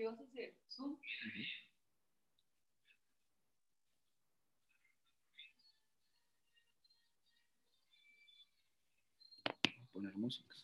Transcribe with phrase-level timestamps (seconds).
[0.00, 0.54] ¿Qué vas a hacer?
[0.70, 0.92] Zoom.
[0.92, 0.98] Uh
[9.78, 10.56] a poner música.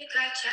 [0.00, 0.48] Gotcha.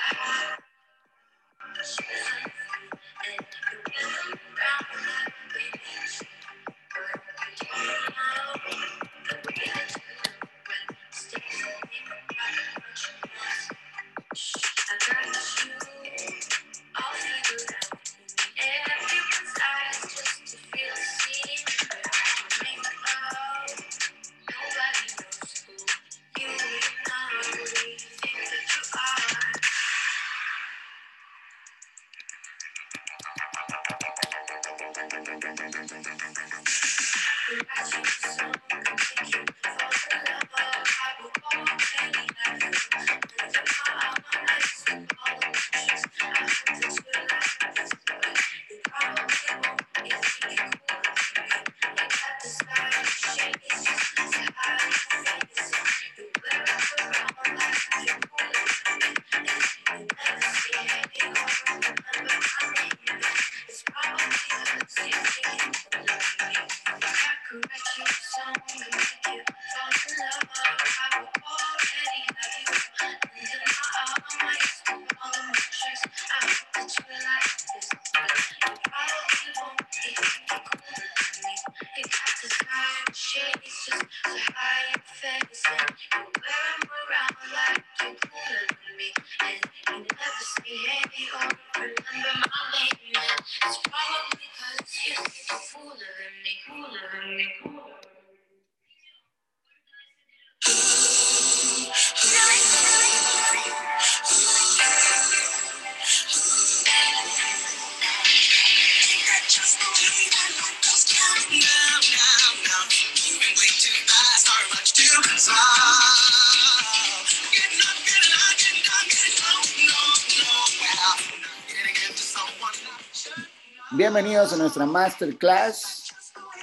[124.37, 126.13] bienvenidos a nuestra masterclass.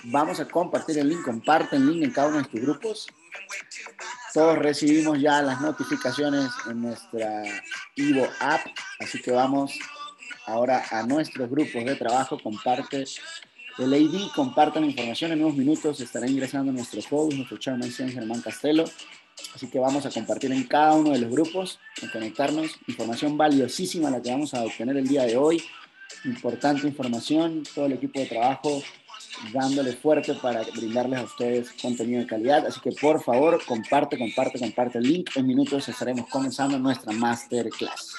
[0.04, 3.08] Vamos a compartir el link, comparte el link en cada uno de tus grupos.
[4.32, 7.42] Todos recibimos ya las notificaciones en nuestra
[7.96, 8.60] Ivo app,
[9.00, 9.72] así que vamos
[10.46, 13.06] ahora a nuestros grupos de trabajo, comparte
[13.78, 15.32] el ID, compartan información.
[15.32, 18.84] En unos minutos, estará ingresando nuestro host, nuestro chairman Germán Castelo,
[19.52, 24.10] así que vamos a compartir en cada uno de los grupos, a conectarnos, información valiosísima
[24.10, 25.64] la que vamos a obtener el día de hoy,
[26.24, 28.82] Importante información, todo el equipo de trabajo
[29.52, 32.66] dándole fuerte para brindarles a ustedes contenido de calidad.
[32.66, 35.30] Así que por favor, comparte, comparte, comparte el link.
[35.36, 38.14] En minutos estaremos comenzando nuestra masterclass.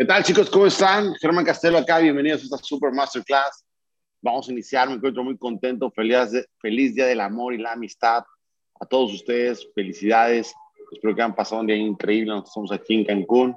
[0.00, 0.48] ¿Qué tal, chicos?
[0.48, 1.12] ¿Cómo están?
[1.16, 3.66] Germán Castelo acá, bienvenidos a esta Super Masterclass.
[4.22, 8.22] Vamos a iniciar, me encuentro muy contento, feliz, feliz Día del Amor y la Amistad.
[8.78, 10.54] A todos ustedes, felicidades.
[10.92, 12.32] Espero que hayan pasado un día increíble.
[12.38, 13.56] Estamos aquí en Cancún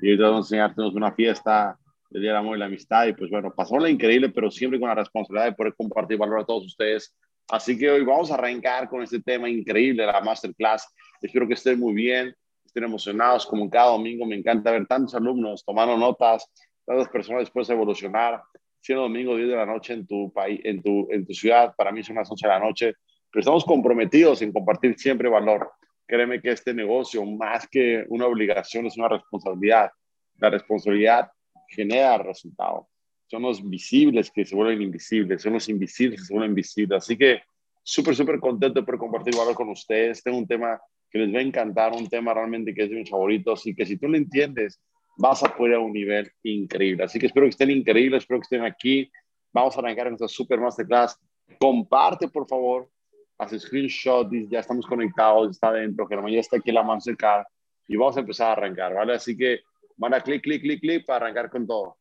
[0.00, 1.76] y ahorita vamos a enseñarnos una fiesta
[2.10, 3.08] del Día del Amor y la Amistad.
[3.08, 6.42] Y pues bueno, pasó la increíble, pero siempre con la responsabilidad de poder compartir valor
[6.42, 7.12] a todos ustedes.
[7.48, 10.86] Así que hoy vamos a arrancar con este tema increíble de la Masterclass.
[11.20, 12.32] Espero que estén muy bien,
[12.72, 14.24] estén emocionados como cada domingo.
[14.24, 16.50] Me encanta ver tantos alumnos tomando notas,
[16.86, 18.42] tantas personas dispuestas a evolucionar.
[18.80, 21.92] Siendo domingo 10 de la noche en tu país, en tu, en tu ciudad, para
[21.92, 22.94] mí son las 11 de la noche,
[23.30, 25.70] pero estamos comprometidos en compartir siempre valor.
[26.06, 29.90] Créeme que este negocio, más que una obligación, es una responsabilidad.
[30.38, 31.30] La responsabilidad
[31.68, 32.88] genera resultado.
[33.26, 37.04] Son los visibles que se vuelven invisibles, son los invisibles que se vuelven visibles.
[37.04, 37.42] Así que
[37.82, 40.22] súper, súper contento por compartir valor con ustedes.
[40.22, 40.80] Tengo un tema
[41.12, 43.84] que les va a encantar, un tema realmente que es de mis favoritos y que
[43.84, 44.80] si tú lo entiendes,
[45.18, 47.04] vas a poder a un nivel increíble.
[47.04, 49.10] Así que espero que estén increíbles, espero que estén aquí.
[49.52, 51.18] Vamos a arrancar en esta Super Masterclass.
[51.60, 52.88] Comparte, por favor.
[53.36, 57.44] Haz screenshot, ya estamos conectados, está dentro, Germán ya está aquí en la Mastercard
[57.88, 59.14] y vamos a empezar a arrancar, ¿vale?
[59.14, 59.60] Así que
[59.96, 61.96] van a clic, clic, clic, clic para arrancar con todo.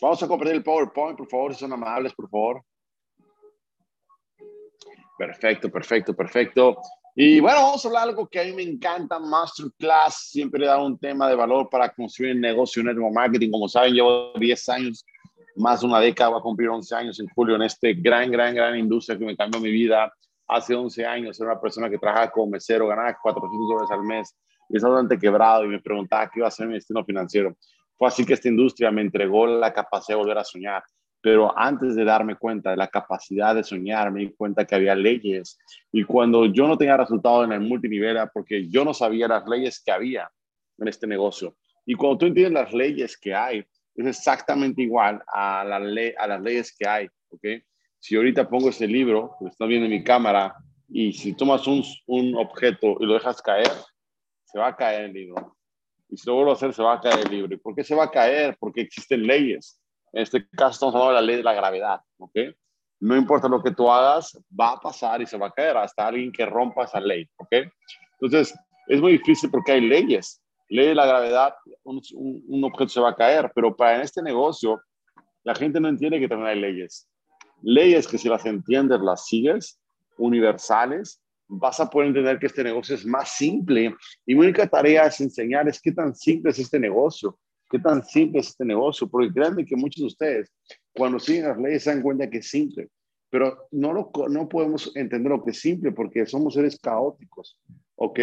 [0.00, 2.62] Vamos a compartir el PowerPoint, por favor, si son amables, por favor.
[5.16, 6.76] Perfecto, perfecto, perfecto.
[7.14, 10.30] Y bueno, vamos a hablar algo que a mí me encanta, Masterclass.
[10.30, 13.50] Siempre da un tema de valor para construir un negocio, network marketing.
[13.52, 15.04] Como saben, llevo 10 años,
[15.54, 18.52] más de una década, voy a cumplir 11 años en julio en este gran, gran,
[18.54, 20.12] gran industria que me cambió mi vida.
[20.48, 24.36] Hace 11 años era una persona que trabajaba como mesero, ganaba 400 dólares al mes
[24.68, 27.56] y estaba bastante quebrado y me preguntaba qué iba a ser mi destino financiero.
[27.96, 30.82] Fue así que esta industria me entregó la capacidad de volver a soñar.
[31.24, 34.94] Pero antes de darme cuenta de la capacidad de soñar, me di cuenta que había
[34.94, 35.58] leyes.
[35.90, 39.48] Y cuando yo no tenía resultados en el multinivel, era porque yo no sabía las
[39.48, 40.30] leyes que había
[40.76, 41.56] en este negocio.
[41.86, 43.64] Y cuando tú entiendes las leyes que hay,
[43.94, 47.08] es exactamente igual a, la ley, a las leyes que hay.
[47.30, 47.64] ¿ok?
[47.98, 50.54] Si ahorita pongo este libro, que está viendo en mi cámara,
[50.90, 53.72] y si tomas un, un objeto y lo dejas caer,
[54.44, 55.56] se va a caer el libro.
[56.10, 57.54] Y si lo vuelvo a hacer, se va a caer el libro.
[57.54, 58.58] ¿Y por qué se va a caer?
[58.60, 59.80] Porque existen leyes.
[60.14, 62.38] En este caso estamos hablando de la ley de la gravedad, ¿ok?
[63.00, 66.06] No importa lo que tú hagas, va a pasar y se va a caer hasta
[66.06, 67.52] alguien que rompa esa ley, ¿ok?
[68.20, 68.56] Entonces,
[68.86, 70.40] es muy difícil porque hay leyes.
[70.68, 74.22] Ley de la gravedad, un, un, objeto se va a caer, pero para en este
[74.22, 74.80] negocio,
[75.42, 77.08] la gente no entiende que también hay leyes.
[77.62, 79.80] Leyes que si las entiendes, las sigues,
[80.16, 83.96] universales, vas a poder entender que este negocio es más simple.
[84.24, 87.36] Y mi única tarea es enseñar es qué tan simple es este negocio
[87.74, 90.52] qué tan simple es este negocio, porque créanme que muchos de ustedes,
[90.94, 92.88] cuando siguen las leyes, se dan cuenta que es simple,
[93.30, 97.58] pero no, lo, no podemos entender lo que es simple porque somos seres caóticos,
[97.96, 98.20] ¿ok?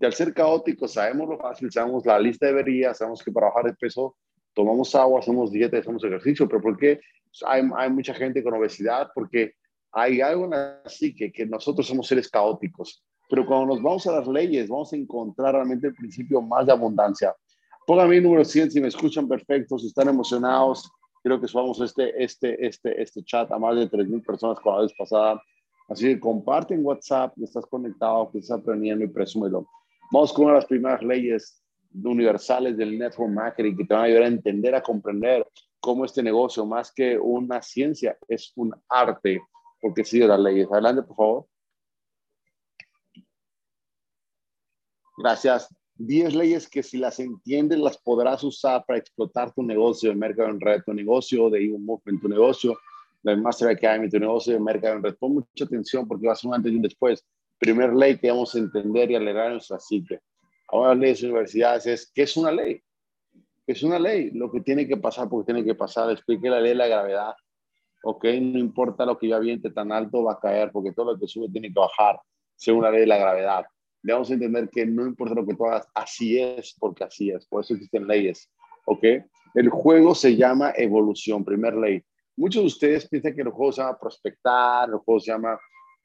[0.00, 3.48] Y al ser caóticos, sabemos lo fácil, sabemos la lista de verías, sabemos que para
[3.48, 4.16] bajar de peso
[4.54, 7.00] tomamos agua, hacemos dieta, hacemos ejercicio, pero ¿por qué
[7.44, 9.08] hay, hay mucha gente con obesidad?
[9.16, 9.54] Porque
[9.90, 14.12] hay algo en la psique que nosotros somos seres caóticos, pero cuando nos vamos a
[14.12, 17.34] las leyes, vamos a encontrar realmente el principio más de abundancia.
[17.86, 20.90] Pónganme número 100 si me escuchan perfecto, si están emocionados.
[21.22, 24.82] Quiero que subamos este, este, este, este chat a más de 3.000 personas con la
[24.82, 25.42] vez pasada.
[25.88, 29.66] Así que comparte en WhatsApp, estás conectado, que estás aprendiendo y presúmelo.
[30.12, 31.62] Vamos con una de las primeras leyes
[31.92, 35.46] universales del network marketing que te van a ayudar a entender, a comprender
[35.80, 39.42] cómo este negocio, más que una ciencia, es un arte,
[39.80, 40.68] porque sigue las leyes.
[40.70, 41.46] Adelante, por favor.
[45.18, 45.68] Gracias.
[46.06, 50.48] 10 leyes que si las entiendes las podrás usar para explotar tu negocio de mercado
[50.48, 52.76] en red, tu negocio de Even Movement, tu negocio
[53.22, 55.14] de Master Academy, tu negocio de mercado en red.
[55.14, 57.24] Pon mucha atención porque va a ser un antes y un después.
[57.56, 60.18] Primer ley que vamos a entender y alegrar en nuestra psique.
[60.68, 62.82] Ahora las leyes de universidades es, ¿qué es una ley?
[63.64, 64.32] ¿Qué es una ley?
[64.32, 66.10] Lo que tiene que pasar porque tiene que pasar.
[66.10, 67.34] Explique la ley de la gravedad.
[68.02, 68.24] ¿Ok?
[68.24, 71.28] No importa lo que yo aviente tan alto, va a caer porque todo lo que
[71.28, 72.18] sube tiene que bajar
[72.56, 73.64] según la ley de la gravedad
[74.02, 77.46] debemos entender que no importa lo que tú hagas, así es porque así es.
[77.46, 78.50] Por eso existen leyes.
[78.84, 79.04] ¿Ok?
[79.54, 82.02] El juego se llama evolución, primer ley.
[82.36, 85.58] Muchos de ustedes piensan que el juego se llama prospectar, el juego se llama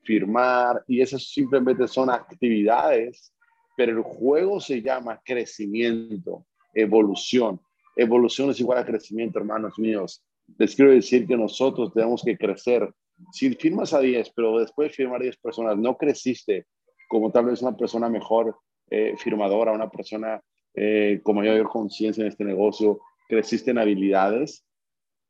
[0.04, 3.34] firmar, y esas simplemente son actividades,
[3.76, 7.60] pero el juego se llama crecimiento, evolución.
[7.96, 10.24] Evolución es igual a crecimiento, hermanos míos.
[10.58, 12.94] Les quiero decir que nosotros tenemos que crecer.
[13.32, 16.68] Si firmas a 10, pero después de firmar a 10 personas no creciste,
[17.08, 18.58] como tal vez una persona mejor
[18.90, 20.42] eh, firmadora, una persona
[20.74, 24.66] eh, con mayor conciencia en este negocio, creciste en habilidades,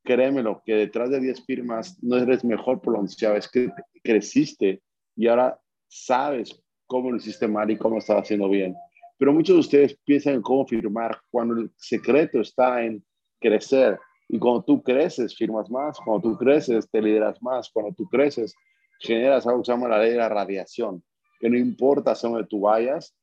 [0.04, 3.70] créemelo, que detrás de 10 firmas no eres mejor por la onceava, es que
[4.04, 4.82] creciste
[5.16, 8.76] y ahora sabes cómo lo hiciste mal y cómo estás haciendo bien.
[9.18, 13.04] Pero muchos de ustedes piensan en cómo firmar cuando el secreto está en
[13.40, 14.00] crecer.
[14.30, 15.98] Y cuando tú creces, firmas más.
[16.00, 17.70] Cuando tú creces, te lideras más.
[17.72, 18.54] Cuando tú creces,
[19.00, 21.04] generas algo que se la ley de la radiación,
[21.40, 23.16] que no importa hacia tú vayas,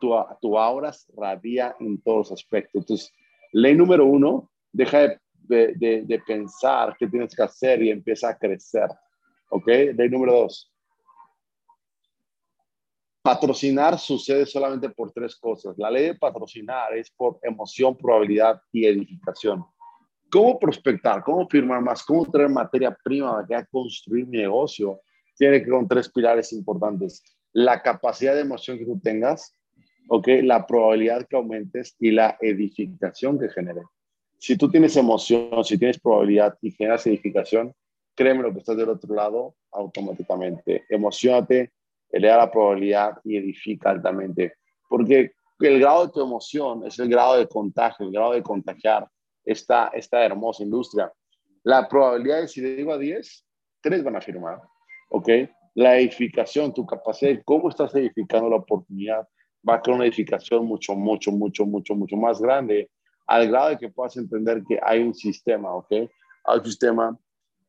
[0.00, 2.82] tu, tu aura radia en todos los aspectos.
[2.82, 3.12] Entonces,
[3.52, 5.18] ley número uno, deja de,
[5.74, 8.88] de, de, pensar qué tienes que hacer y empieza a crecer.
[9.50, 9.66] ¿Ok?
[9.66, 10.72] Ley número dos.
[13.22, 15.76] Patrocinar sucede solamente por tres cosas.
[15.78, 19.64] La ley de patrocinar es por emoción, probabilidad y edificación.
[20.30, 21.22] ¿Cómo prospectar?
[21.22, 22.04] ¿Cómo firmar más?
[22.04, 25.00] ¿Cómo traer materia prima para construir mi negocio?
[25.36, 27.22] Tiene que con tres pilares importantes.
[27.56, 29.56] La capacidad de emoción que tú tengas,
[30.10, 30.28] ¿ok?
[30.42, 33.80] La probabilidad que aumentes y la edificación que genere.
[34.38, 37.74] Si tú tienes emoción, si tienes probabilidad y generas edificación,
[38.14, 40.84] créeme lo que estás del otro lado automáticamente.
[40.90, 41.72] Emocionate,
[42.10, 44.56] eleva la probabilidad y edifica altamente.
[44.86, 49.08] Porque el grado de tu emoción es el grado de contagio, el grado de contagiar
[49.42, 51.10] esta, esta hermosa industria.
[51.62, 53.46] La probabilidad es, si digo a 10,
[53.80, 54.60] 3 van a firmar.
[55.08, 55.28] ¿Ok?
[55.76, 59.28] La edificación, tu capacidad cómo estás edificando la oportunidad,
[59.68, 62.90] va a crear una edificación mucho, mucho, mucho, mucho, mucho más grande,
[63.26, 65.90] al grado de que puedas entender que hay un sistema, ¿ok?
[66.44, 67.18] Hay un sistema,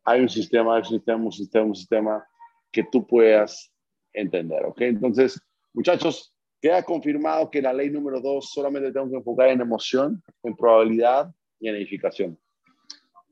[0.06, 2.28] hay un sistema, hay un sistema, un sistema, un sistema
[2.72, 3.74] que tú puedas
[4.14, 4.82] entender, ¿ok?
[4.84, 5.42] Entonces,
[5.74, 10.56] muchachos, queda confirmado que la ley número dos solamente tengo que enfocar en emoción, en
[10.56, 12.40] probabilidad y en edificación.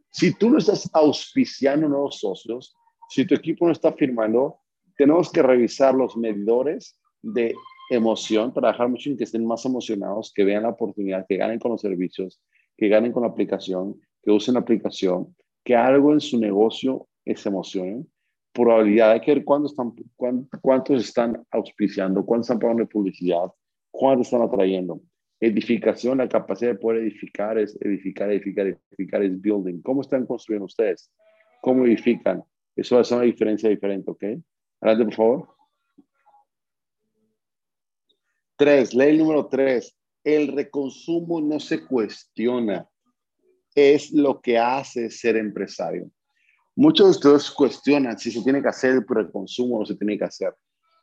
[0.09, 2.75] Si tú no estás auspiciando nuevos socios,
[3.07, 4.59] si tu equipo no está firmando,
[4.97, 7.53] tenemos que revisar los medidores de
[7.89, 11.71] emoción, trabajar mucho en que estén más emocionados, que vean la oportunidad, que ganen con
[11.71, 12.41] los servicios,
[12.77, 17.45] que ganen con la aplicación, que usen la aplicación, que algo en su negocio es
[17.45, 18.07] emoción.
[18.53, 19.93] Probabilidad, hay que ver cuántos están,
[20.61, 23.51] cuántos están auspiciando, cuántos están pagando publicidad,
[23.91, 25.01] cuántos están atrayendo.
[25.39, 29.81] Edificación, la capacidad de poder edificar es edificar, edificar, edificar es building.
[29.81, 31.11] ¿Cómo están construyendo ustedes?
[31.61, 32.43] ¿Cómo edifican?
[32.75, 34.23] Eso hace una diferencia diferente, ¿ok?
[34.85, 35.47] Adelante, por favor.
[38.55, 39.97] Tres, ley número tres.
[40.23, 42.87] El reconsumo no se cuestiona.
[43.73, 46.11] Es lo que hace ser empresario.
[46.75, 50.19] Muchos de ustedes cuestionan si se tiene que hacer el reconsumo o no se tiene
[50.19, 50.53] que hacer.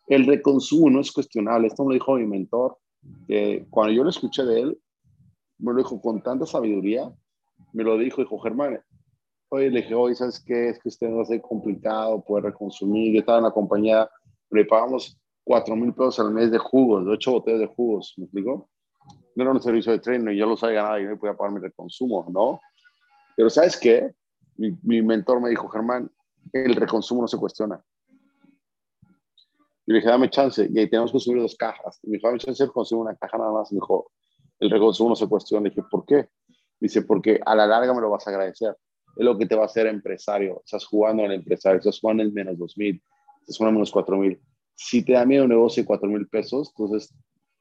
[0.06, 1.66] El reconsumo no es cuestionable.
[1.66, 2.78] Esto me lo dijo mi mentor
[3.26, 4.78] que cuando yo lo escuché de él,
[5.58, 7.12] me lo dijo con tanta sabiduría,
[7.72, 8.80] me lo dijo, dijo, Germán,
[9.52, 10.70] oye, le dije, oye, ¿sabes qué?
[10.70, 13.12] Es que usted no hace complicado poder reconsumir.
[13.12, 14.08] Yo estaba en la compañía,
[14.50, 18.24] le pagamos 4 mil pesos al mes de jugos, de 8 botellas de jugos, ¿me
[18.24, 18.70] explico?
[19.36, 21.52] No era un servicio de tren y yo lo sabía nada y no podía pagar
[21.52, 22.60] mi reconsumo, ¿no?
[23.36, 24.14] Pero ¿sabes qué?
[24.56, 26.10] Mi, mi mentor me dijo, Germán,
[26.54, 27.82] el reconsumo no se cuestiona.
[29.84, 30.66] Y le dije, dame chance.
[30.72, 31.98] Y ahí tenemos que subir dos cajas.
[32.02, 33.70] Y me dijo, dame chance de conseguir una caja nada más.
[33.70, 34.12] Me dijo,
[34.60, 35.64] el reconsumo no se cuestiona.
[35.64, 36.30] Le dije, ¿por qué?
[36.80, 38.76] Dice, porque a la larga me lo vas a agradecer.
[39.16, 40.62] Es lo que te va a hacer empresario.
[40.64, 43.02] Estás jugando el empresario, estás jugando en menos dos mil,
[43.40, 44.40] estás jugando en menos cuatro mil.
[44.74, 47.14] Si te da miedo un negocio de cuatro mil pesos, entonces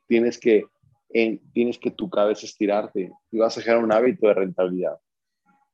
[0.07, 0.65] tienes que,
[1.09, 4.97] en, tienes que tu cabeza estirarte y vas a generar un hábito de rentabilidad.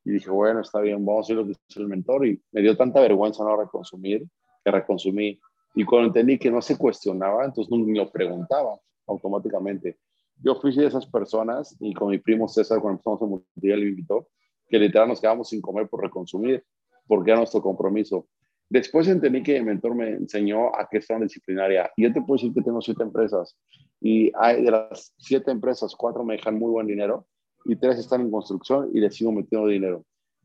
[0.03, 2.25] Y dije, bueno, está bien, vamos a hacer lo que dice el mentor.
[2.25, 4.25] Y me dio tanta vergüenza no reconsumir
[4.63, 5.39] que reconsumí
[5.77, 9.99] y cuando entendí que no se cuestionaba, entonces no me lo preguntaba automáticamente.
[10.41, 13.89] Yo fui de esas personas y con mi primo César, cuando empezamos a multiplicar, le
[13.89, 14.27] invitó,
[14.67, 16.63] que literal nos quedamos sin comer por reconsumir,
[17.07, 18.27] porque era nuestro compromiso.
[18.69, 21.89] Después entendí que mi mentor me enseñó a una disciplinaria.
[21.95, 23.57] Y yo te puedo decir que tengo siete empresas
[24.01, 27.25] y hay, de las siete empresas, cuatro me dejan muy buen dinero
[27.65, 30.03] y tres están en construcción y les sigo metiendo dinero.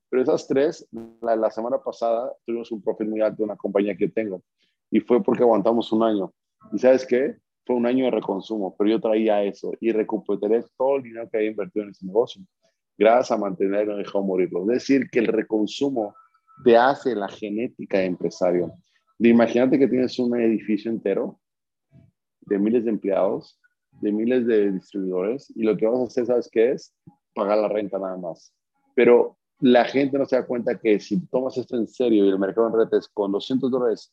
[0.08, 0.86] Pero esas tres,
[1.20, 4.42] la, la semana pasada tuvimos un profit muy alto de una compañía que tengo
[4.90, 6.32] y fue porque aguantamos un año.
[6.72, 7.36] ¿Y sabes qué?
[7.64, 11.38] Fue un año de reconsumo, pero yo traía eso y recuperé todo el dinero que
[11.38, 12.42] había invertido en ese negocio,
[12.98, 14.62] gracias a mantenerlo y dejado morirlo.
[14.62, 16.14] Es decir, que el reconsumo
[16.64, 18.72] te hace la genética de empresario.
[19.18, 21.38] imagínate que tienes un edificio entero
[22.42, 23.58] de miles de empleados,
[24.00, 26.94] de miles de distribuidores, y lo que vas a hacer, ¿sabes qué es?
[27.34, 28.54] Pagar la renta nada más.
[28.94, 32.38] Pero la gente no se da cuenta que si tomas esto en serio y el
[32.38, 34.12] mercado en redes con 200 dólares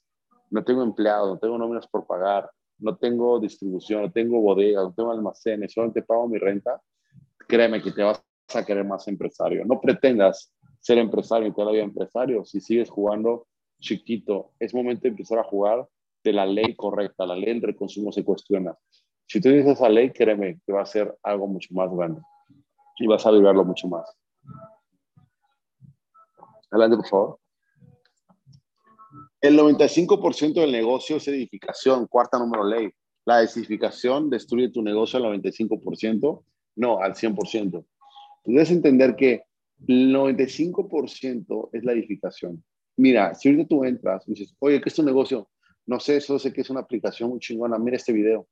[0.52, 4.94] no tengo empleados, no tengo nóminas por pagar, no tengo distribución, no tengo bodegas, no
[4.94, 6.82] tengo almacenes, solamente pago mi renta,
[7.48, 8.24] créeme que te vas
[8.55, 9.63] a querer más empresario.
[9.65, 13.47] No pretendas ser empresario y toda la vida empresario si sigues jugando
[13.79, 14.51] chiquito.
[14.59, 15.88] Es momento de empezar a jugar
[16.23, 17.25] de la ley correcta.
[17.25, 18.75] La ley del reconsumo se cuestiona.
[19.25, 22.21] Si tú dices esa ley, créeme que va a ser algo mucho más grande
[22.97, 24.09] y vas a vivirlo mucho más.
[26.71, 27.39] Adelante, por favor.
[29.41, 32.91] El 95% del negocio es edificación, cuarta número ley.
[33.25, 36.43] La desificación destruye tu negocio al 95%,
[36.75, 37.85] no, al 100%.
[38.45, 39.43] Debes entender que
[39.88, 42.63] el 95% es la edificación.
[42.97, 45.49] Mira, si ahorita tú entras y dices, oye, ¿qué es tu negocio?
[45.86, 48.47] No sé, solo sé que es una aplicación muy chingona, mira este video.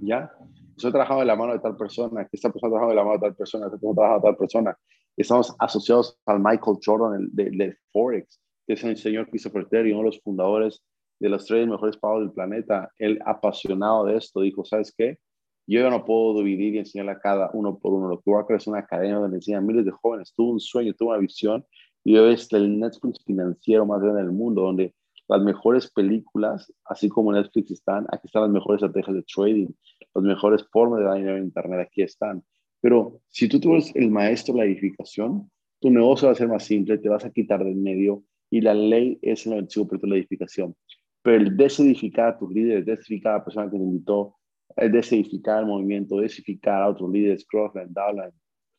[0.00, 0.32] ¿Ya?
[0.76, 2.96] Yo he trabajado de la mano de tal persona, que esta persona ha trabajado de
[2.96, 4.78] la mano de tal persona, esta persona ha trabajado tal persona.
[5.16, 9.92] Estamos asociados al Michael Jordan el, de, de Forex, que es el señor Christopher Terry,
[9.92, 10.82] uno de los fundadores
[11.18, 12.90] de los tres mejores pagos del planeta.
[12.98, 15.18] Él, apasionado de esto, dijo, ¿sabes qué?
[15.66, 18.08] Yo no puedo dividir y enseñar a cada uno por uno.
[18.08, 20.32] Lo que voy a crear es una academia donde enseñan a miles de jóvenes.
[20.34, 21.64] Tuve un sueño, tuve una visión
[22.04, 24.94] y hoy es el Netflix financiero más grande del mundo, donde
[25.28, 29.68] las mejores películas, así como Netflix están, aquí están las mejores estrategias de trading,
[30.14, 32.44] las mejores formas de dar dinero en Internet, aquí están.
[32.80, 35.50] Pero si tú, tú eres el maestro de la edificación,
[35.80, 38.74] tu negocio va a ser más simple, te vas a quitar del medio y la
[38.74, 40.76] ley es el 95% de la edificación.
[41.22, 44.36] Pero el desedificar a tus líderes, desedificar a la persona que te invitó,
[44.76, 48.32] desedificar el movimiento, desedificar a otros líderes, crossline, downline,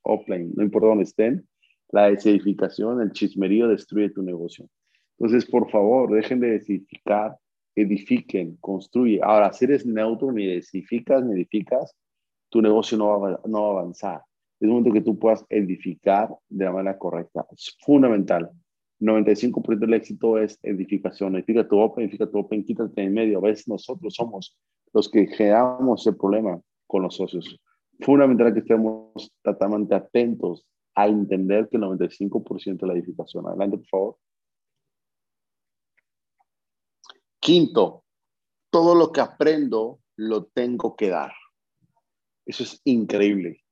[0.04, 1.48] offline, no importa dónde estén,
[1.90, 4.68] la desedificación, el chismerío destruye tu negocio.
[5.18, 7.38] Entonces, por favor, dejen de edificar,
[7.76, 9.20] edifiquen, construye.
[9.24, 11.96] Ahora, si eres neutro, ni edificas, ni edificas,
[12.50, 14.22] tu negocio no va, no va a avanzar.
[14.60, 17.46] Es momento que tú puedas edificar de la manera correcta.
[17.52, 18.50] Es fundamental.
[19.00, 21.36] 95% del éxito es edificación.
[21.36, 23.38] Edifica tu Open, edifica tu Open, quítate en medio.
[23.38, 24.58] A veces nosotros somos
[24.94, 27.60] los que generamos el problema con los socios.
[28.00, 33.48] Fundamental que estemos totalmente atentos a entender que el 95% de la edificación.
[33.48, 34.18] Adelante, por favor.
[37.40, 38.04] Quinto,
[38.72, 41.32] todo lo que aprendo lo tengo que dar.
[42.46, 43.64] Eso es increíble.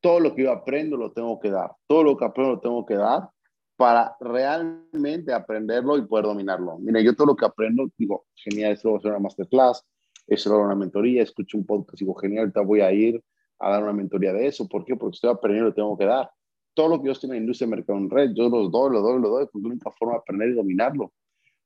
[0.00, 1.72] Todo lo que yo aprendo lo tengo que dar.
[1.86, 3.30] Todo lo que aprendo lo tengo que dar
[3.76, 6.78] para realmente aprenderlo y poder dominarlo.
[6.78, 9.86] Mira, yo todo lo que aprendo, digo, genial, esto va a ser una masterclass,
[10.34, 13.22] a ser una mentoría, escucho un podcast, digo, genial, ahorita voy a ir
[13.58, 14.68] a dar una mentoría de eso.
[14.68, 14.96] ¿Por qué?
[14.96, 16.30] Porque estoy aprendiendo, lo tengo que dar.
[16.74, 18.92] Todo lo que yo estoy en la industria de mercado en red, yo lo doy,
[18.92, 21.12] lo doy, lo doy, porque la única forma de aprender y dominarlo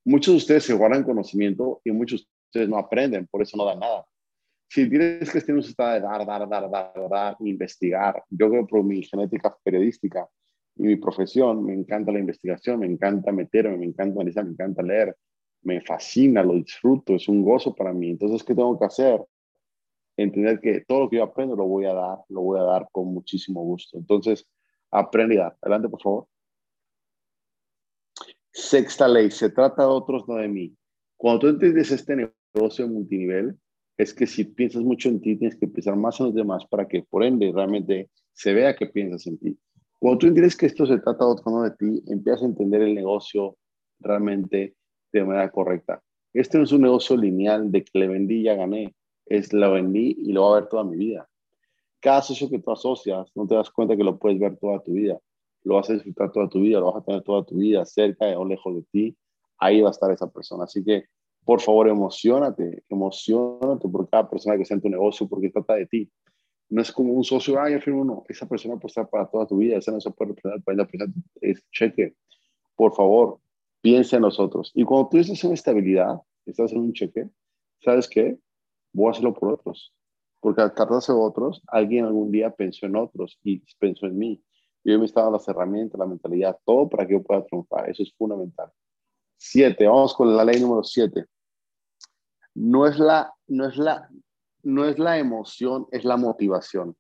[0.05, 3.65] muchos de ustedes se guardan conocimiento y muchos de ustedes no aprenden, por eso no
[3.65, 4.05] dan nada.
[4.69, 8.67] Si tienes que en un estado de dar, dar, dar, dar, dar, investigar, yo creo
[8.67, 10.29] por mi genética periodística
[10.77, 14.83] y mi profesión, me encanta la investigación, me encanta meterme, me encanta analizar, me encanta
[14.83, 15.17] leer,
[15.65, 18.11] me fascina, lo disfruto, es un gozo para mí.
[18.11, 19.25] Entonces, ¿qué tengo que hacer?
[20.17, 22.89] Entender que todo lo que yo aprendo lo voy a dar, lo voy a dar
[22.93, 23.99] con muchísimo gusto.
[23.99, 24.47] Entonces,
[24.91, 25.57] aprende y dar.
[25.61, 26.27] Adelante, por favor.
[28.53, 30.77] Sexta ley, se trata de otros, no de mí.
[31.17, 33.59] Cuando tú entiendes este negocio multinivel,
[33.97, 36.87] es que si piensas mucho en ti, tienes que pensar más en los demás para
[36.87, 39.59] que, por ende, realmente se vea que piensas en ti.
[39.99, 42.83] Cuando tú entiendes que esto se trata de otro, no de ti, empiezas a entender
[42.83, 43.57] el negocio
[44.01, 44.75] realmente
[45.19, 46.03] de manera correcta.
[46.33, 48.95] Este no es un negocio lineal de que le vendí y ya gané.
[49.27, 51.29] Es la vendí y lo voy a ver toda mi vida.
[52.01, 54.93] Cada socio que tú asocias, no te das cuenta que lo puedes ver toda tu
[54.93, 55.19] vida
[55.65, 58.27] lo vas a disfrutar toda tu vida, lo vas a tener toda tu vida cerca
[58.39, 59.17] o lejos de ti,
[59.59, 60.65] ahí va a estar esa persona.
[60.65, 61.07] Así que,
[61.45, 65.87] por favor, emocionate, emocionate por cada persona que está en tu negocio, porque trata de
[65.87, 66.11] ti.
[66.69, 69.47] No es como un socio, ah, ya firmo uno, esa persona puede estar para toda
[69.47, 72.15] tu vida, esa no se puede representar para la persona, es cheque.
[72.77, 73.39] Por favor,
[73.85, 74.73] piensa en nosotros.
[74.75, 77.29] Y cuando tú estás en estabilidad, estás en un cheque,
[77.85, 78.39] ¿sabes qué?
[78.95, 79.93] Voy a hacerlo por otros.
[80.41, 84.43] Porque al tratarse de otros, alguien algún día pensó en otros y pensó en mí.
[84.85, 87.91] Yo me estado las herramientas, la mentalidad, todo para que yo pueda triunfar.
[87.91, 88.73] Eso es fundamental.
[89.37, 91.27] Siete, vamos con la ley número siete.
[92.55, 94.09] No es la, no es la,
[94.63, 96.97] no es la emoción, es la motivación.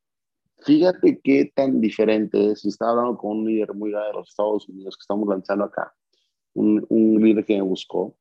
[0.59, 2.63] Fíjate qué tan diferente es.
[2.67, 5.95] Estaba hablando con un líder muy grande de los Estados Unidos que estamos lanzando acá,
[6.55, 8.17] un, un líder que me buscó,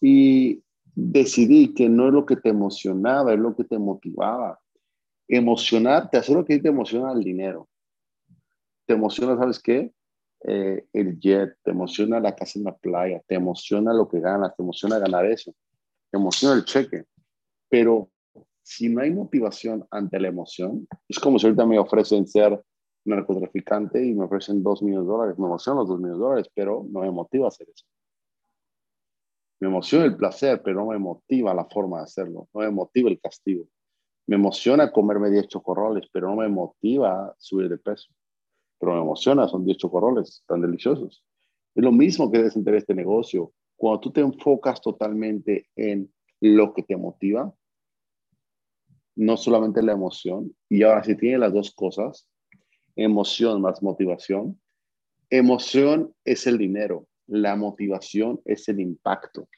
[0.00, 0.62] y
[0.94, 4.60] decidí que no es lo que te emocionaba, es lo que te motivaba.
[5.28, 7.68] Emocionarte, hacer lo que te emociona el dinero
[8.86, 9.92] te emociona, ¿sabes qué?
[10.46, 14.54] Eh, el jet, te emociona la casa en la playa, te emociona lo que ganas,
[14.56, 15.54] te emociona ganar eso,
[16.10, 17.04] te emociona el cheque.
[17.68, 18.10] Pero
[18.62, 22.62] si no hay motivación ante la emoción, es como si ahorita me ofrecen ser
[23.04, 25.38] narcotraficante y me ofrecen dos millones de dólares.
[25.38, 27.86] Me emocionan los dos millones de dólares, pero no me motiva a hacer eso.
[29.60, 32.48] Me emociona el placer, pero no me motiva la forma de hacerlo.
[32.52, 33.66] No me motiva el castigo.
[34.26, 38.10] Me emociona comerme 10 chocorroles, pero no me motiva subir de peso
[38.84, 41.24] pero me emociona, son 10 chocorroles tan deliciosos.
[41.74, 43.52] Es lo mismo que debes entender este negocio.
[43.76, 47.52] Cuando tú te enfocas totalmente en lo que te motiva,
[49.16, 52.28] no solamente la emoción, y ahora si tienes las dos cosas,
[52.96, 54.60] emoción más motivación,
[55.30, 59.48] emoción es el dinero, la motivación es el impacto,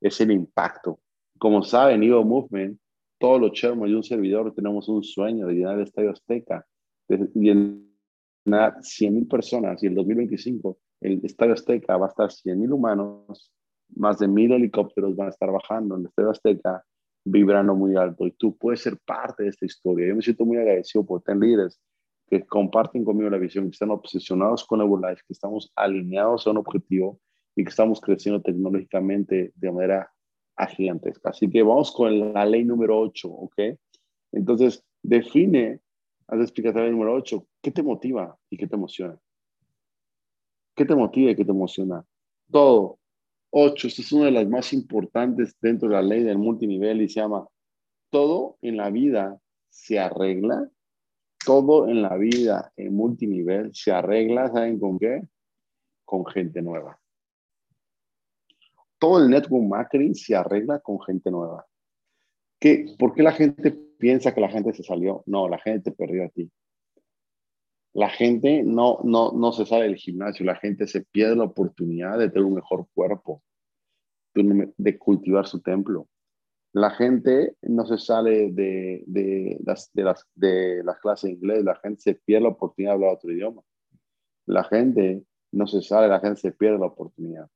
[0.00, 1.00] es el impacto.
[1.38, 2.78] Como saben, Evo Movement,
[3.18, 6.66] todos los Sherman y un servidor tenemos un sueño de llenar el Estadio Azteca,
[7.08, 12.60] de llenar 100 mil personas y en 2025 el Estadio Azteca va a estar 100
[12.60, 13.52] mil humanos,
[13.96, 16.84] más de mil helicópteros van a estar bajando en el Estadio Azteca,
[17.24, 20.08] vibrando muy alto y tú puedes ser parte de esta historia.
[20.08, 21.80] Yo me siento muy agradecido por tener líderes
[22.40, 26.58] que comparten conmigo la visión, que están obsesionados con Life, que estamos alineados a un
[26.58, 27.20] objetivo
[27.54, 30.10] y que estamos creciendo tecnológicamente de manera
[30.68, 31.30] gigantesca.
[31.30, 33.54] Así que vamos con la ley número 8, ¿ok?
[34.32, 35.80] Entonces, define,
[36.26, 39.18] haz explicar la ley número 8, ¿qué te motiva y qué te emociona?
[40.74, 42.04] ¿Qué te motiva y qué te emociona?
[42.50, 42.98] Todo.
[43.50, 47.08] 8, esta es una de las más importantes dentro de la ley del multinivel y
[47.08, 47.46] se llama,
[48.10, 50.68] todo en la vida se arregla,
[51.44, 55.22] todo en la vida en multinivel se arregla, ¿saben con qué?
[56.04, 56.98] Con gente nueva
[59.04, 61.66] todo el network marketing se arregla con gente nueva.
[62.58, 65.22] ¿Qué, ¿Por qué la gente piensa que la gente se salió?
[65.26, 66.50] No, la gente te perdió a ti.
[67.92, 72.18] La gente no, no, no se sale del gimnasio, la gente se pierde la oportunidad
[72.18, 73.42] de tener un mejor cuerpo,
[74.34, 76.08] de cultivar su templo.
[76.74, 81.62] La gente no se sale de, de, las, de, las, de las clases de inglés,
[81.62, 83.62] la gente se pierde la oportunidad de hablar otro idioma.
[84.44, 87.48] La gente no se sale, la gente se pierde la oportunidad.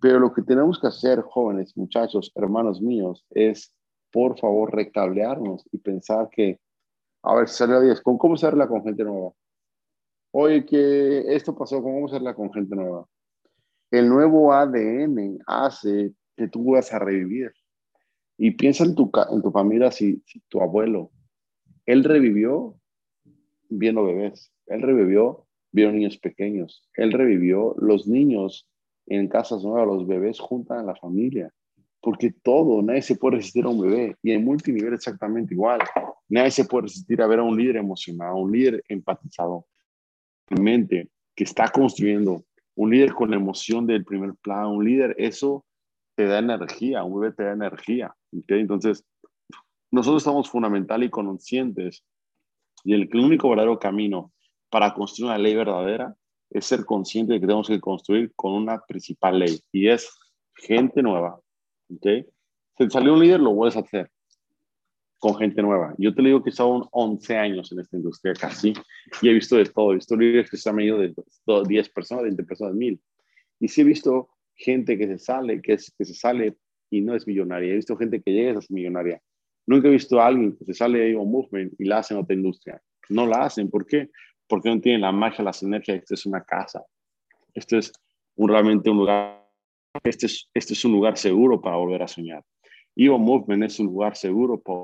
[0.00, 3.74] Pero lo que tenemos que hacer, jóvenes, muchachos, hermanos míos, es,
[4.12, 6.60] por favor, recablearnos y pensar que,
[7.24, 9.32] a ver, sale a 10, ¿con cómo hacerla con gente nueva?
[10.30, 13.08] Oye, que esto pasó, ¿cómo hacerla con gente nueva?
[13.90, 17.52] El nuevo ADN hace que tú vas a revivir.
[18.38, 21.10] Y piensa en tu, en tu familia, si, si tu abuelo,
[21.86, 22.76] él revivió
[23.68, 28.68] viendo bebés, él revivió viendo niños pequeños, él revivió los niños
[29.06, 31.52] en casas nuevas, los bebés juntan a la familia,
[32.00, 35.80] porque todo, nadie se puede resistir a un bebé, y en multinivel exactamente igual,
[36.28, 39.66] nadie se puede resistir a ver a un líder emocionado, un líder empatizado,
[40.60, 42.44] mente, que está construyendo,
[42.74, 45.64] un líder con la emoción del primer plan, un líder, eso
[46.14, 48.14] te da energía, un bebé te da energía,
[48.48, 49.04] entonces
[49.90, 52.04] nosotros estamos fundamental y conscientes,
[52.84, 54.32] y el único verdadero camino
[54.70, 56.14] para construir una ley verdadera
[56.50, 60.08] es ser consciente de que tenemos que construir con una principal ley y es
[60.54, 61.40] gente nueva.
[61.94, 62.26] ¿okay?
[62.78, 64.10] Si salió un líder, lo puedes hacer
[65.18, 65.94] con gente nueva.
[65.98, 68.74] Yo te digo que son 11 años en esta industria casi
[69.22, 69.92] y he visto de todo.
[69.92, 71.14] He visto líderes que se han medido de
[71.66, 73.00] 10 personas, 20 personas, 1000.
[73.60, 76.56] Y sí he visto gente que se sale, que, que se sale
[76.90, 77.72] y no es millonaria.
[77.72, 79.20] He visto gente que llega a ser millonaria.
[79.66, 82.20] Nunca he visto a alguien que se sale de un movement y la hace en
[82.20, 82.80] otra industria.
[83.08, 83.70] No la hacen.
[83.70, 84.10] ¿Por qué?
[84.48, 85.94] porque no tienen la magia, la sinergia.
[85.94, 86.84] Este es una casa.
[87.54, 87.92] Este es
[88.36, 89.44] un, realmente un lugar.
[90.04, 92.44] Este es, este es un lugar seguro para volver a soñar.
[92.94, 94.78] Evo Movement es un lugar seguro para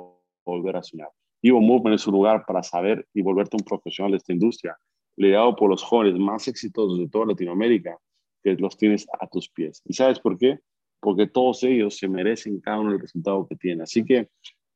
[0.45, 1.09] volver a soñar.
[1.43, 4.77] Evo Movement es un lugar para saber y volverte un profesional de esta industria,
[5.17, 7.97] liderado por los jóvenes más exitosos de toda Latinoamérica,
[8.43, 9.83] que los tienes a tus pies.
[9.85, 10.59] ¿Y sabes por qué?
[11.03, 13.83] Porque todos ellos se merecen cada uno el resultado que tienen.
[13.83, 14.29] Así que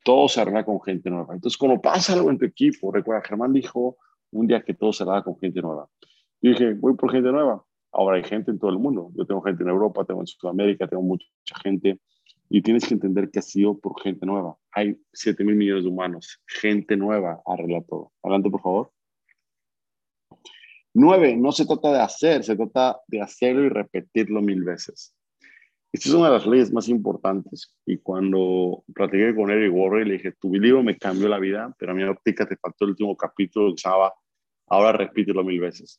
[0.04, 1.34] todo se arregla con gente nueva.
[1.34, 3.96] Entonces, cuando pasa algo en tu equipo, recuerda, Germán dijo
[4.32, 5.88] un día que todo se da con gente nueva.
[6.40, 7.64] Y dije, voy por gente nueva.
[7.92, 9.12] Ahora hay gente en todo el mundo.
[9.14, 11.26] Yo tengo gente en Europa, tengo en Sudamérica, tengo mucha
[11.62, 12.00] gente.
[12.48, 14.56] Y tienes que entender que ha sido por gente nueva.
[14.72, 16.42] Hay 7 mil millones de humanos.
[16.44, 18.10] Gente nueva arregla todo.
[18.24, 18.90] Adelante, por favor.
[20.92, 25.14] Nueve, no se trata de hacer, se trata de hacerlo y repetirlo mil veces.
[25.96, 27.74] Esta es una de las leyes más importantes.
[27.86, 31.92] Y cuando platiqué con Eric Warren, le dije, tu libro me cambió la vida, pero
[31.92, 34.12] a mi óptica te faltó el último capítulo que estaba,
[34.66, 35.98] ahora repítelo mil veces.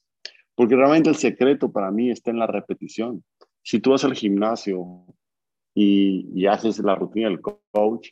[0.53, 3.23] Porque realmente el secreto para mí está en la repetición.
[3.63, 5.03] Si tú vas al gimnasio
[5.73, 8.09] y, y haces la rutina del coach,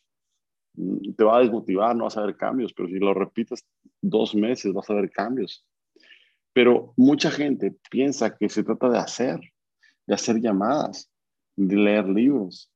[0.74, 3.64] mm, te va a desmotivar, no vas a ver cambios, pero si lo repites
[4.02, 5.64] dos meses vas a ver cambios.
[6.52, 9.40] Pero mucha gente piensa que se trata de hacer,
[10.08, 11.12] de hacer llamadas,
[11.56, 12.72] de leer libros.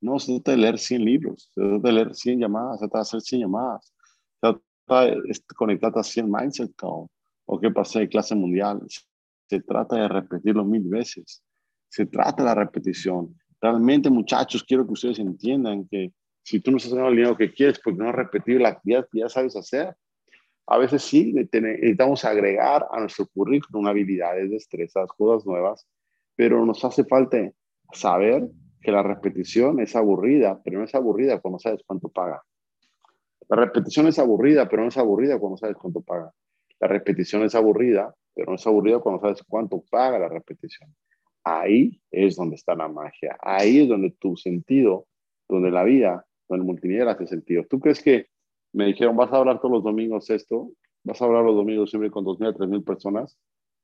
[0.00, 2.98] No se trata de leer 100 libros, se trata de leer 100 llamadas, se trata
[2.98, 3.94] de hacer 100 llamadas,
[4.40, 4.54] se
[4.86, 5.22] trata de
[5.56, 7.06] conectarte a 100 mindset call
[7.46, 8.80] o qué pasé de clase mundial.
[9.48, 11.42] Se trata de repetirlo mil veces.
[11.88, 13.34] Se trata de la repetición.
[13.60, 16.12] Realmente, muchachos, quiero que ustedes entiendan que
[16.42, 19.08] si tú no estás haciendo el dinero que quieres, porque no has repetido la actividad
[19.10, 19.96] que ya sabes hacer,
[20.66, 25.86] a veces sí necesitamos agregar a nuestro currículum habilidades, destrezas, cosas nuevas,
[26.36, 27.50] pero nos hace falta
[27.92, 28.48] saber
[28.80, 32.42] que la repetición es aburrida, pero no es aburrida cuando sabes cuánto paga.
[33.48, 36.32] La repetición es aburrida, pero no es aburrida cuando sabes cuánto paga.
[36.80, 40.94] La repetición es aburrida, pero no es aburrida cuando sabes cuánto paga la repetición.
[41.42, 43.36] Ahí es donde está la magia.
[43.40, 45.06] Ahí es donde tu sentido,
[45.48, 47.64] donde la vida con el multinivel hace sentido.
[47.68, 48.26] ¿Tú crees que
[48.72, 50.70] me dijeron, vas a hablar todos los domingos esto?
[51.04, 53.38] ¿Vas a hablar los domingos siempre con 2.000 a 3.000 personas?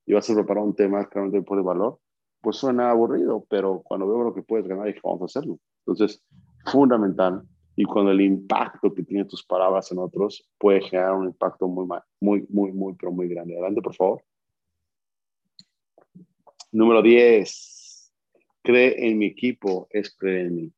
[0.06, 1.98] ¿Y vas a preparar un tema que realmente de valor?
[2.44, 5.58] Pues suena aburrido, pero cuando veo lo que puedes ganar, dije, vamos a hacerlo.
[5.86, 6.22] Entonces,
[6.66, 7.42] fundamental.
[7.74, 11.88] Y cuando el impacto que tienen tus palabras en otros puede generar un impacto muy,
[12.20, 13.54] muy, muy, muy, pero muy grande.
[13.54, 14.22] Adelante, por favor.
[16.70, 18.12] Número 10.
[18.62, 20.72] Cree en mi equipo, es creer en mí.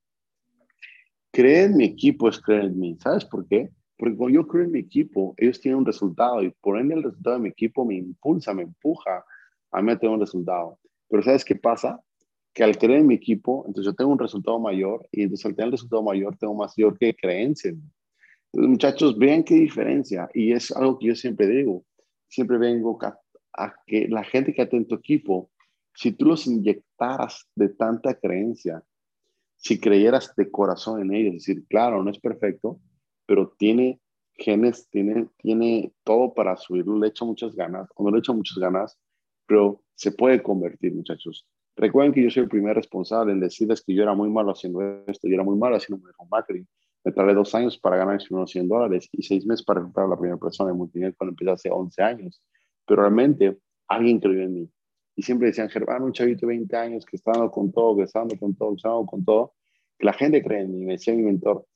[1.32, 2.96] Creer en mi equipo es creer en mí.
[3.00, 3.70] ¿Sabes por qué?
[3.98, 7.02] Porque cuando yo creo en mi equipo, ellos tienen un resultado y por ende el
[7.02, 9.24] resultado de mi equipo me impulsa, me empuja
[9.72, 10.78] a mí a tener un resultado.
[11.08, 12.00] Pero ¿sabes qué pasa?
[12.52, 15.54] Que al creer en mi equipo, entonces yo tengo un resultado mayor y entonces al
[15.54, 17.70] tener el resultado mayor tengo más mayor que creencia.
[17.70, 20.28] Entonces, muchachos, vean qué diferencia.
[20.32, 21.84] Y es algo que yo siempre digo.
[22.28, 25.50] Siempre vengo a, que la gente que está en tu equipo,
[25.94, 28.82] si tú los inyectaras de tanta creencia,
[29.56, 32.80] si creyeras de corazón en ellos, es decir, claro, no es perfecto,
[33.26, 34.00] pero tiene
[34.34, 38.58] genes, tiene, tiene todo para subirlo, le echa muchas ganas, o no le echa muchas
[38.58, 38.98] ganas,
[39.46, 41.48] pero se puede convertir, muchachos.
[41.74, 44.80] Recuerden que yo soy el primer responsable en decirles que yo era muy malo haciendo
[45.06, 46.64] esto, yo era muy malo haciendo marketing.
[47.04, 50.10] Me tardé dos años para ganar unos 100 dólares y seis meses para comprar a
[50.10, 52.42] la primera persona en multinivel cuando empecé hace 11 años.
[52.86, 54.70] Pero realmente alguien creyó en mí.
[55.14, 58.02] Y siempre decían, Germán, un chavito de 20 años que está dando con todo, que
[58.02, 59.54] está dando con todo, que está dando con todo,
[59.98, 60.84] que la gente cree en mí.
[60.84, 61.66] Me decía mi mentor,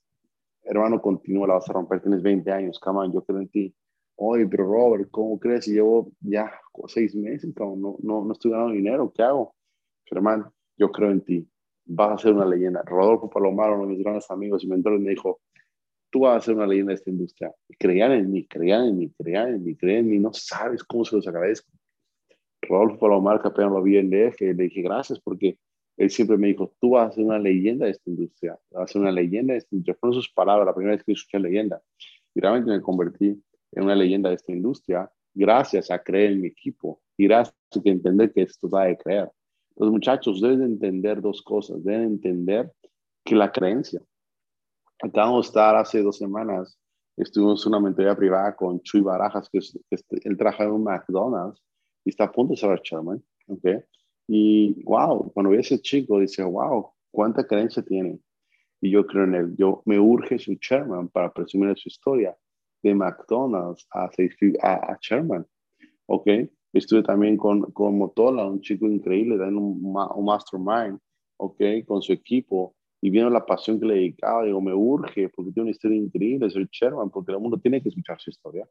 [0.63, 3.75] hermano, continúa, la vas a romper, tienes 20 años, come yo creo en ti.
[4.23, 5.67] Oye, pero Robert, ¿cómo crees?
[5.69, 6.53] Y llevo ya
[6.89, 9.55] seis meses, no, no, no estoy ganando dinero, ¿qué hago?
[10.11, 11.49] Hermano, yo creo en ti,
[11.87, 12.83] vas a ser una leyenda.
[12.85, 15.41] Rodolfo Palomaro, uno de mis grandes amigos y mentores, me dijo,
[16.11, 17.55] tú vas a ser una leyenda de esta industria.
[17.67, 20.85] Y creían en mí, creían en mí, creían en mí, creían en mí, no sabes
[20.85, 21.71] cómo se los agradezco.
[22.61, 25.57] Rodolfo Palomar, que apenas lo vi en DF, le dije gracias porque
[25.97, 28.87] él siempre me dijo, tú vas a ser una leyenda de esta industria, vas a
[28.87, 29.97] ser una leyenda de esta industria.
[29.99, 31.81] Fueron sus palabras, la primera vez que escuché leyenda.
[32.35, 36.49] Y realmente me convertí en una leyenda de esta industria gracias a creer en mi
[36.49, 39.31] equipo y gracias a entender que esto va de creer.
[39.77, 41.83] Los muchachos deben entender dos cosas.
[41.85, 42.73] Deben entender
[43.25, 44.03] que la creencia.
[45.03, 46.79] Acabamos de estar hace dos semanas,
[47.17, 50.37] estuvimos en una mentoría privada con Chuy Barajas, que, es, que él
[50.71, 51.63] un McDonald's
[52.05, 53.23] y está a punto de ser chairman.
[53.49, 53.79] ¿okay?
[54.29, 58.19] Y wow, cuando ve a ese chico, dice, wow, cuánta creencia tiene.
[58.83, 59.57] Y yo creo en él.
[59.57, 62.37] Yo me urge su chairman para presumir su historia
[62.83, 64.05] de McDonald's a,
[64.63, 65.47] a, a chairman.
[66.07, 66.29] ¿Ok?
[66.73, 70.99] Estuve también con, con Motola, un chico increíble, dando un, un mastermind,
[71.37, 71.61] ¿ok?
[71.87, 75.65] Con su equipo y viendo la pasión que le dedicaba, digo, me urge, porque tiene
[75.65, 78.69] una historia increíble, soy Sherman, porque el mundo tiene que escuchar su historia.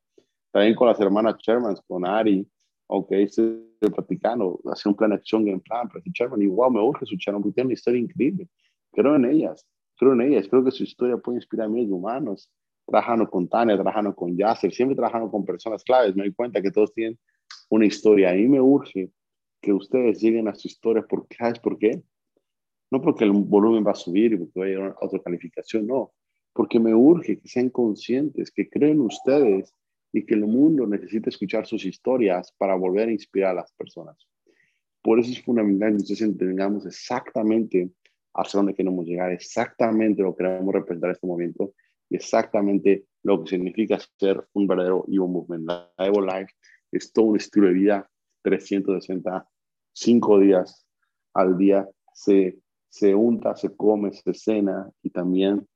[0.52, 2.48] También con las hermanas Shermans, con Ari,
[2.88, 6.80] ok, estoy platicando, hacer un plan de acción, en plan, para Sherman, y wow, me
[6.80, 8.48] urge escuchar, porque tiene una historia increíble.
[8.92, 9.68] Creo en ellas,
[9.98, 12.52] creo en ellas, creo que su historia puede inspirar a miles de humanos,
[12.90, 16.72] trabajando con Tania, trabajando con Yasser, siempre trabajando con personas claves, me doy cuenta que
[16.72, 17.20] todos tienen
[17.70, 18.32] una historia.
[18.32, 19.12] A mí me urge
[19.62, 22.02] que ustedes lleguen a su historia, porque, ¿sabes por qué?
[22.92, 25.86] No porque el volumen va a subir y porque va a llegar a otra calificación,
[25.86, 26.12] no,
[26.54, 29.76] porque me urge que sean conscientes, que creen ustedes
[30.12, 34.18] y que el mundo necesita escuchar sus historias para volver a inspirar a las personas.
[35.04, 37.92] Por eso es fundamental que nosotros entendamos exactamente
[38.34, 41.74] hacia dónde queremos llegar, exactamente lo que queremos representar en este momento
[42.16, 45.68] exactamente lo que significa ser un verdadero Evo Movement.
[45.68, 46.54] La Evo Life
[46.92, 48.10] es todo un estilo de vida
[48.44, 50.86] 365 días
[51.34, 51.88] al día.
[52.14, 52.58] Se,
[52.90, 55.68] se unta, se come, se cena y también,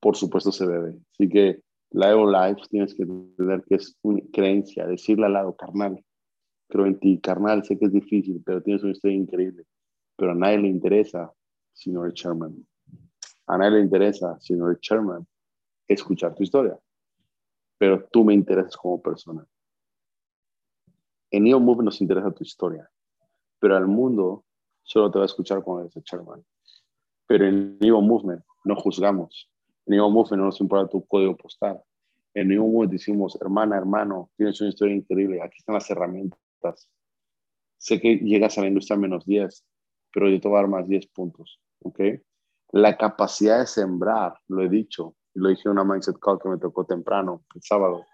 [0.00, 0.96] por supuesto, se bebe.
[1.12, 5.56] Así que la Evo Life tienes que entender que es una creencia, decirle al lado,
[5.56, 6.04] carnal,
[6.68, 9.64] creo en ti, carnal, sé que es difícil, pero tienes una historia increíble.
[10.16, 11.32] Pero a nadie le interesa,
[11.72, 12.66] sino el chairman.
[13.46, 15.26] A nadie le interesa, sino el chairman,
[15.88, 16.78] escuchar tu historia.
[17.78, 19.46] Pero tú me interesas como persona.
[21.30, 22.90] En Neo Movement nos interesa tu historia,
[23.58, 24.44] pero al mundo
[24.82, 26.44] solo te va a escuchar cuando eres el chairman.
[27.26, 29.50] Pero en Neo Movement no juzgamos.
[29.86, 31.82] En Neo Movement no nos importa tu código postal.
[32.34, 36.90] En Neo Movement decimos, hermana, hermano, tienes una historia increíble, aquí están las herramientas.
[37.76, 39.64] Sé que llegas a la industria menos 10,
[40.12, 42.00] pero yo te voy a dar más 10 puntos, ¿ok?
[42.72, 46.58] La capacidad de sembrar, lo he dicho, lo dije en una Mindset Call que me
[46.58, 48.04] tocó temprano, el sábado,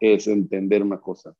[0.00, 1.34] es entender una cosa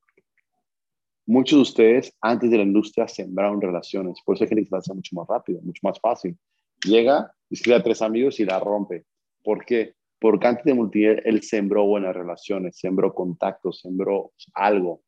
[1.27, 4.95] muchos de ustedes antes de la industria sembraron relaciones, por eso hay gente que hace
[4.95, 6.37] mucho más rápido, mucho más fácil.
[6.85, 9.05] Llega, escribe a tres amigos y la rompe.
[9.43, 9.95] ¿Por qué?
[10.21, 15.03] Porque antes de multinivel él sembró buenas relaciones, sembró contactos, sembró algo.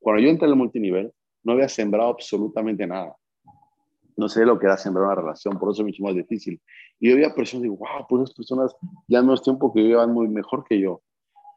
[0.00, 3.16] Cuando yo entré al multinivel, no había sembrado absolutamente nada.
[4.18, 6.60] No sé lo que era sembrar una relación, por eso me hizo más difícil.
[6.98, 10.26] Y yo había personas, digo, wow, pues esas personas ya menos tiempo que llevan muy
[10.26, 11.02] mejor que yo.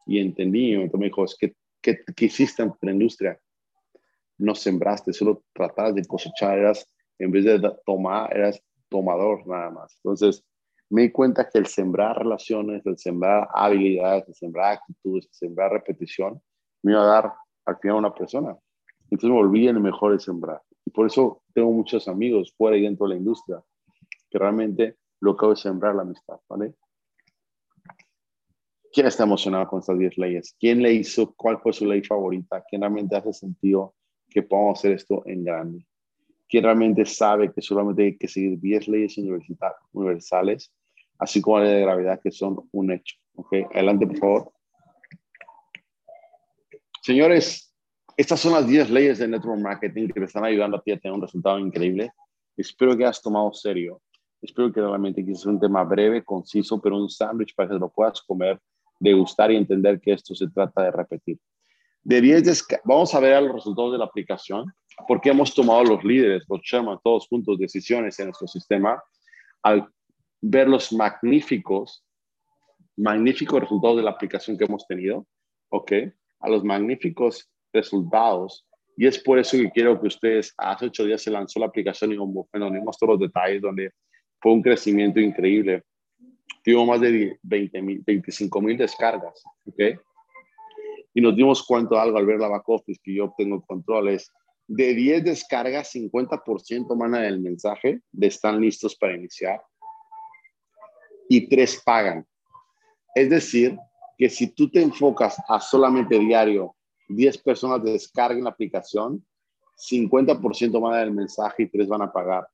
[0.05, 3.39] Y entendí, y me dijo, es que, ¿qué, qué hiciste en la industria?
[4.37, 6.87] No sembraste, solo tratabas de cosechar, eras,
[7.17, 9.95] en vez de tomar, eras tomador nada más.
[10.03, 10.45] Entonces,
[10.91, 15.71] me di cuenta que el sembrar relaciones, el sembrar habilidades, el sembrar actitudes, el sembrar
[15.71, 16.39] repetición,
[16.83, 17.33] me iba a dar
[17.65, 18.55] al final una persona.
[19.05, 20.61] Entonces me volví el mejor de sembrar.
[20.93, 23.61] Por eso tengo muchos amigos fuera y dentro de la industria,
[24.29, 26.73] que realmente lo que hago es sembrar la amistad, ¿vale?
[28.93, 30.55] ¿Quién está emocionado con estas 10 leyes?
[30.59, 31.33] ¿Quién le hizo?
[31.35, 32.63] ¿Cuál fue su ley favorita?
[32.69, 33.95] ¿Quién realmente hace sentido
[34.29, 35.85] que podamos hacer esto en grande?
[36.49, 39.17] ¿Quién realmente sabe que solamente hay que seguir 10 leyes
[39.93, 40.73] universales,
[41.17, 43.15] así como la ley de gravedad, que son un hecho?
[43.35, 43.53] ¿Ok?
[43.73, 44.51] Adelante, por favor.
[47.01, 47.70] Señores,
[48.17, 50.99] estas son las 10 leyes de network marketing que te están ayudando a ti a
[50.99, 52.11] tener un resultado increíble.
[52.57, 54.01] Espero que hayas tomado serio.
[54.41, 58.21] Espero que realmente quizás un tema breve, conciso, pero un sándwich para que lo puedas
[58.21, 58.59] comer,
[58.99, 61.39] degustar y entender que esto se trata de repetir.
[62.03, 64.65] De 10 desca- vamos a ver a los resultados de la aplicación,
[65.07, 69.01] porque hemos tomado los líderes, los chairman, todos juntos decisiones en nuestro sistema,
[69.61, 69.87] al
[70.41, 72.03] ver los magníficos,
[72.97, 75.27] magníficos resultados de la aplicación que hemos tenido,
[75.69, 75.91] ¿ok?
[76.39, 78.67] A los magníficos resultados.
[78.97, 82.11] Y es por eso que quiero que ustedes, hace ocho días se lanzó la aplicación
[82.11, 83.91] y como, bueno, dimos todos los detalles donde
[84.39, 85.83] fue un crecimiento increíble.
[86.63, 89.99] Tuvo más de 20 mil, 25 mil descargas, ¿ok?
[91.13, 94.31] Y nos dimos cuenta algo al ver la back office que yo tengo controles.
[94.67, 99.61] De 10 descargas, 50% mana del mensaje de están listos para iniciar
[101.27, 102.25] y 3 pagan.
[103.15, 103.77] Es decir,
[104.17, 106.75] que si tú te enfocas a solamente diario
[107.15, 109.25] 10 personas descarguen la aplicación,
[109.77, 112.47] 50% van a dar el mensaje y 3 van a pagar.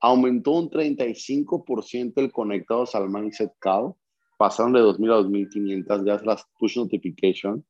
[0.00, 3.94] Aumentó un 35% el conectados al Mindset Call,
[4.36, 7.64] pasaron de 2.000 a 2.500 gracias a las push notification.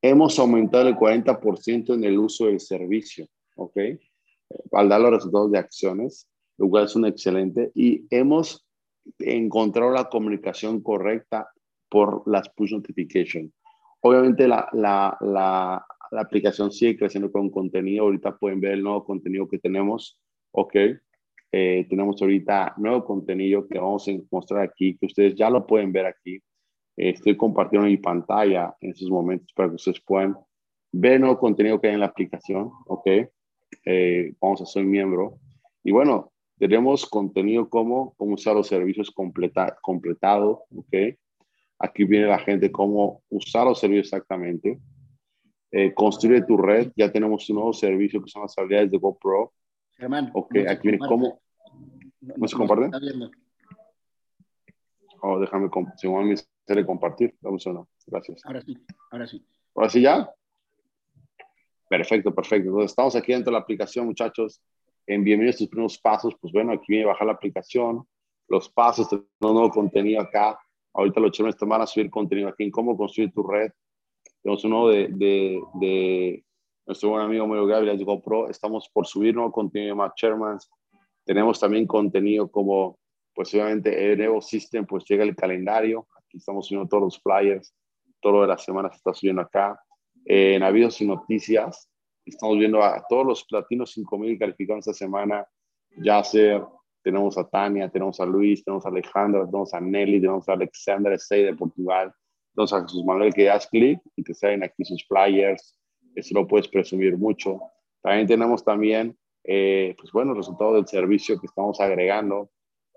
[0.00, 3.76] Hemos aumentado el 40% en el uso del servicio, ¿ok?
[4.72, 7.70] Al dar los resultados de acciones, lo cual es un excelente.
[7.74, 8.66] Y hemos
[9.18, 11.48] encontrado la comunicación correcta
[11.88, 13.52] por las push notification.
[14.04, 18.04] Obviamente la, la, la, la, aplicación sigue creciendo con contenido.
[18.04, 20.20] Ahorita pueden ver el nuevo contenido que tenemos.
[20.50, 20.74] Ok.
[21.52, 25.92] Eh, tenemos ahorita nuevo contenido que vamos a mostrar aquí, que ustedes ya lo pueden
[25.92, 26.36] ver aquí.
[26.96, 30.36] Eh, estoy compartiendo mi pantalla en estos momentos para que ustedes puedan
[30.90, 32.72] ver el nuevo contenido que hay en la aplicación.
[32.86, 33.06] Ok.
[33.84, 35.38] Eh, vamos a ser miembro.
[35.84, 40.58] Y bueno, tenemos contenido como cómo usar los servicios completa, completados.
[40.74, 41.16] Ok
[41.84, 44.78] Aquí viene la gente cómo usar los servicios exactamente.
[45.72, 46.92] Eh, construye tu red.
[46.94, 49.52] Ya tenemos un nuevo servicio que son las habilidades de GoPro.
[49.96, 50.30] Germán.
[50.32, 51.40] Ok, no aquí viene cómo.
[52.20, 52.88] ¿No, no se comparte?
[55.22, 57.34] Oh, déjame, si me compartir.
[57.40, 57.88] Vamos a no.
[58.06, 58.46] Gracias.
[58.46, 58.78] Ahora sí,
[59.10, 59.44] ahora sí.
[59.74, 60.32] ¿Ahora sí ya?
[61.88, 62.68] Perfecto, perfecto.
[62.68, 64.62] Entonces, estamos aquí dentro de la aplicación, muchachos.
[65.04, 66.36] En bienvenidos a tus primeros pasos.
[66.40, 68.06] Pues bueno, aquí viene a bajar la aplicación.
[68.46, 70.56] Los pasos, tenemos nuevo contenido acá.
[70.94, 73.70] Ahorita los chavales van a subir contenido aquí en cómo construir tu red.
[74.42, 76.44] Tenemos uno de, de, de
[76.86, 78.48] nuestro buen amigo Mario Gabriel de GoPro.
[78.48, 80.68] Estamos por subir nuevo contenido más Chairmans.
[81.24, 82.98] Tenemos también contenido como,
[83.34, 86.06] pues obviamente, el nuevo System, pues llega el calendario.
[86.18, 87.74] Aquí estamos subiendo todos los flyers.
[88.20, 89.80] Todo lo de la semana se está subiendo acá.
[90.24, 91.88] Eh, en Avisos y Noticias,
[92.24, 95.46] estamos viendo a todos los platinos 5000 calificados esta semana.
[95.96, 96.64] Ya ser
[97.02, 101.18] tenemos a Tania, tenemos a Luis, tenemos a Alejandra, tenemos a Nelly, tenemos a Alexander
[101.18, 102.12] Sey de Portugal,
[102.54, 105.78] tenemos a Jesús Manuel que das clic y te salen aquí sus flyers,
[106.14, 107.60] eso lo puedes presumir mucho.
[108.02, 112.50] También tenemos también, eh, pues bueno, resultados del servicio que estamos agregando.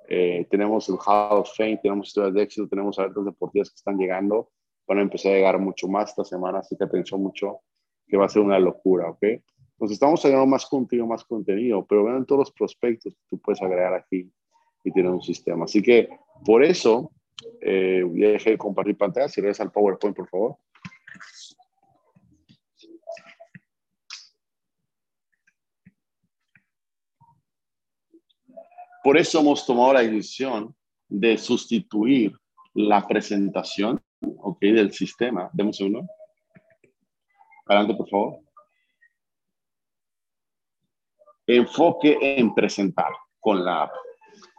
[0.07, 3.97] Eh, tenemos el Hall of Fame, tenemos historias de éxito, tenemos alertas deportivas que están
[3.97, 4.51] llegando,
[4.87, 7.61] van a empezar a llegar mucho más esta semana, así que atención mucho,
[8.07, 9.23] que va a ser una locura, ¿ok?
[9.75, 13.61] Entonces estamos agregando más contenido, más contenido, pero vean todos los prospectos que tú puedes
[13.61, 14.31] agregar aquí
[14.85, 15.65] y tener un sistema.
[15.65, 16.07] Así que
[16.45, 17.11] por eso,
[17.59, 19.27] eh, ya dejé de compartir pantalla.
[19.27, 20.55] Si regresas al PowerPoint, por favor.
[29.03, 30.73] Por eso hemos tomado la decisión
[31.09, 32.31] de sustituir
[32.73, 35.49] la presentación ok, del sistema.
[35.51, 36.07] Demos uno.
[37.65, 38.44] Adelante, por favor
[41.47, 43.91] enfoque en presentar con la app.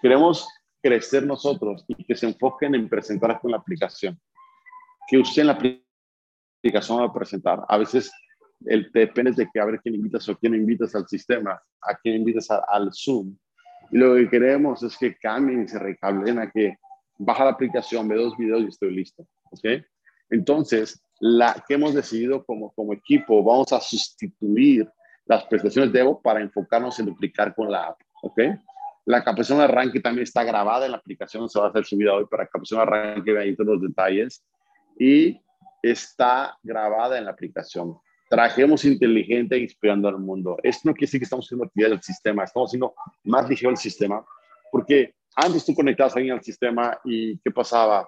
[0.01, 0.49] Queremos
[0.83, 4.21] crecer nosotros y que se enfoquen en presentar con la aplicación.
[5.09, 5.59] Que usen la
[6.63, 7.65] aplicación a presentar.
[7.69, 8.13] A veces
[8.65, 12.17] el, depende de que a ver quién invitas o quién invitas al sistema, a quién
[12.17, 13.37] invitas al Zoom.
[13.91, 16.77] Y lo que queremos es que cambien y se recablen a que
[17.19, 19.27] baja la aplicación, ve dos videos y estoy listo.
[19.51, 19.83] ¿Ok?
[20.31, 24.89] Entonces, la que hemos decidido como equipo, vamos a sustituir
[25.27, 28.01] las prestaciones de Evo para enfocarnos en duplicar con la app.
[28.23, 28.41] ¿Ok?
[29.05, 32.15] La capacitación de arranque también está grabada en la aplicación, se va a hacer subida
[32.15, 34.45] hoy para capacitación de arranque, vean todos los detalles.
[34.99, 35.41] Y
[35.83, 37.99] está grabada en la aplicación.
[38.29, 40.57] Trajemos inteligente inspirando al mundo.
[40.63, 43.77] Esto no quiere decir que estamos haciendo actividad del sistema, estamos haciendo más ligero el
[43.77, 44.25] sistema,
[44.73, 48.07] porque antes tú conectabas alguien al sistema y ¿qué pasaba?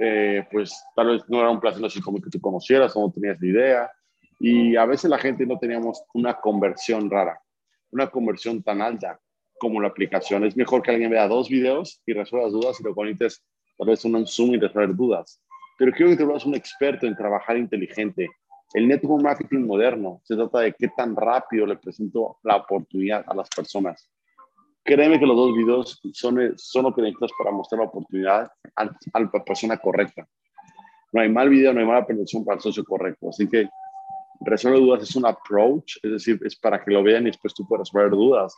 [0.00, 3.12] Eh, pues tal vez no era un placer así como que tú conocieras o no
[3.12, 3.90] tenías ni idea.
[4.38, 7.40] Y a veces la gente no teníamos una conversión rara,
[7.90, 9.18] una conversión tan alta
[9.58, 10.44] como la aplicación.
[10.44, 13.42] Es mejor que alguien vea dos videos y resuelva las dudas y lo conectes
[13.76, 15.40] tal vez un Zoom y resolver dudas.
[15.78, 18.28] Pero quiero que te vuelvas un experto en trabajar inteligente.
[18.74, 23.34] El network marketing moderno se trata de qué tan rápido le presento la oportunidad a
[23.34, 24.08] las personas.
[24.84, 28.82] Créeme que los dos videos son, son lo que necesitas para mostrar la oportunidad a,
[28.82, 30.26] a la persona correcta.
[31.12, 33.28] No hay mal video, no hay mala presentación para el socio correcto.
[33.28, 33.68] Así que
[34.40, 37.66] resolver dudas es un approach, es decir, es para que lo vean y después tú
[37.66, 38.56] puedas resolver dudas.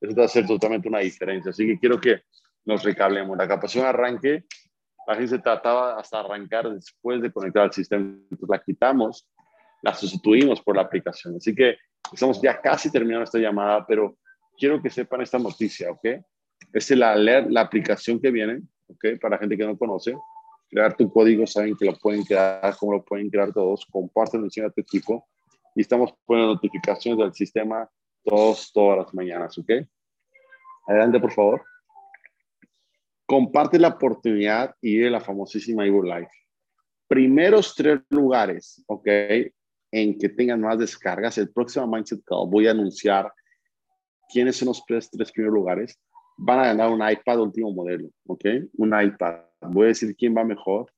[0.00, 1.50] Eso va a hacer totalmente una diferencia.
[1.50, 2.22] Así que quiero que
[2.64, 3.36] nos recablemos.
[3.36, 4.44] La capacidad de arranque,
[5.06, 8.02] así se trataba hasta arrancar después de conectar al sistema.
[8.02, 9.28] Entonces la quitamos,
[9.82, 11.36] la sustituimos por la aplicación.
[11.36, 11.76] Así que
[12.12, 14.18] estamos ya casi terminando esta llamada, pero
[14.58, 16.04] quiero que sepan esta noticia, ¿ok?
[16.72, 19.20] Esta es la, la aplicación que viene, ¿ok?
[19.20, 20.14] Para gente que no conoce.
[20.68, 23.86] Crear tu código, saben que lo pueden crear, cómo lo pueden crear todos.
[23.86, 25.26] Compártelo, enseña a tu equipo.
[25.74, 27.88] Y estamos poniendo notificaciones del sistema
[28.24, 29.70] todos, todas las mañanas, ¿ok?
[30.88, 31.64] Adelante, por favor.
[33.26, 36.30] Comparte la oportunidad y de la famosísima Evo Life.
[37.08, 39.08] Primeros tres lugares, ¿ok?
[39.92, 41.38] En que tengan más descargas.
[41.38, 43.32] El próximo Mindset Call voy a anunciar
[44.28, 45.98] quiénes son los tres primeros lugares.
[46.36, 48.44] Van a ganar un iPad último modelo, ¿ok?
[48.76, 49.40] Un iPad.
[49.66, 50.92] Voy a decir quién va mejor.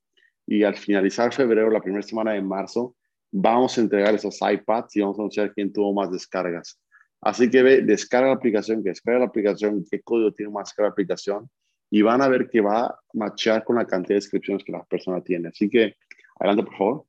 [0.47, 2.97] Y al finalizar febrero, la primera semana de marzo,
[3.31, 6.81] vamos a entregar esos iPads y vamos a anunciar quién tuvo más descargas.
[7.21, 10.83] Así que ve, descarga la aplicación, que descarga la aplicación, qué código tiene más que
[10.83, 11.51] la aplicación
[11.91, 14.85] y van a ver que va a machar con la cantidad de descripciones que la
[14.85, 15.49] persona tiene.
[15.49, 15.97] Así que,
[16.39, 17.05] adelante, por favor.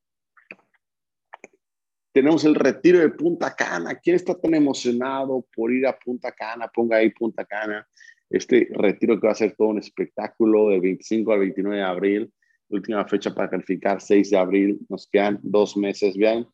[2.11, 3.95] Tenemos el retiro de Punta Cana.
[3.95, 6.67] ¿Quién está tan emocionado por ir a Punta Cana?
[6.67, 7.87] Ponga ahí Punta Cana.
[8.29, 12.33] Este retiro que va a ser todo un espectáculo del 25 al 29 de abril.
[12.69, 14.79] Última fecha para calificar, 6 de abril.
[14.87, 16.15] Nos quedan dos meses.
[16.15, 16.47] Vean,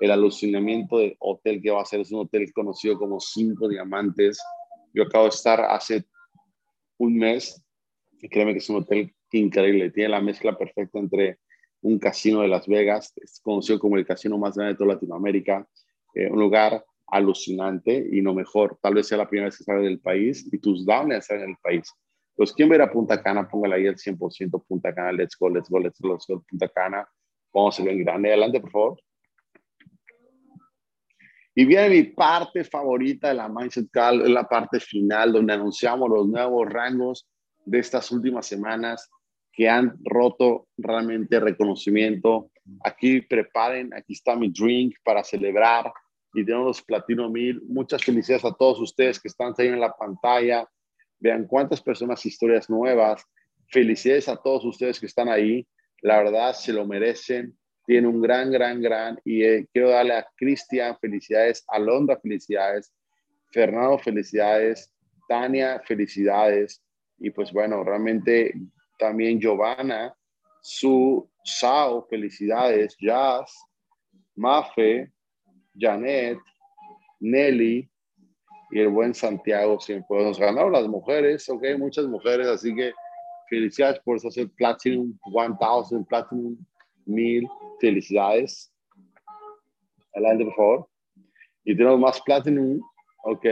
[0.00, 2.00] el alucinamiento del hotel que va a ser.
[2.00, 4.38] Es un hotel conocido como Cinco Diamantes.
[4.92, 6.04] Yo acabo de estar hace
[6.98, 7.62] un mes
[8.20, 9.90] y créeme que es un hotel increíble.
[9.90, 11.38] Tiene la mezcla perfecta entre
[11.82, 15.66] un casino de Las Vegas, es conocido como el casino más grande de toda Latinoamérica,
[16.14, 18.78] eh, un lugar alucinante y no mejor.
[18.82, 21.50] Tal vez sea la primera vez que sales del país y tus downlines están en
[21.50, 21.92] el país.
[22.34, 23.46] Pues, ¿quién ver a Punta Cana?
[23.46, 25.12] Póngale ahí el 100% Punta Cana.
[25.12, 27.06] Let's go, let's go, let's go, let's go, Punta Cana.
[27.52, 28.30] Vamos a en grande.
[28.30, 29.00] Adelante, por favor.
[31.54, 36.08] Y viene mi parte favorita de la Mindset Call, es la parte final donde anunciamos
[36.08, 37.28] los nuevos rangos
[37.66, 39.10] de estas últimas semanas
[39.52, 42.50] que han roto realmente reconocimiento.
[42.82, 45.92] Aquí preparen, aquí está mi drink para celebrar
[46.34, 47.62] y tenemos los Platino 1000.
[47.68, 50.68] Muchas felicidades a todos ustedes que están ahí en la pantalla.
[51.20, 53.24] Vean cuántas personas, historias nuevas.
[53.68, 55.66] Felicidades a todos ustedes que están ahí.
[56.00, 57.56] La verdad, se lo merecen
[57.86, 62.92] tiene un gran, gran, gran, y eh, quiero darle a Cristian felicidades, a Londra felicidades,
[63.50, 64.92] Fernando felicidades,
[65.28, 66.82] Tania felicidades,
[67.18, 68.54] y pues bueno, realmente
[68.98, 70.14] también Giovanna,
[70.60, 73.52] su Sao felicidades, Jazz,
[74.36, 75.10] Mafe,
[75.78, 76.38] Janet,
[77.20, 77.88] Nelly,
[78.72, 82.92] y el buen Santiago siempre nos ganaron las mujeres, ok, muchas mujeres, así que
[83.48, 86.56] felicidades por eso hacer Platinum 1000, Platinum
[87.04, 87.48] 1000
[87.80, 88.72] felicidades.
[90.14, 90.88] Adelante, por favor.
[91.64, 92.80] Y tenemos más Platinum,
[93.24, 93.46] ¿ok?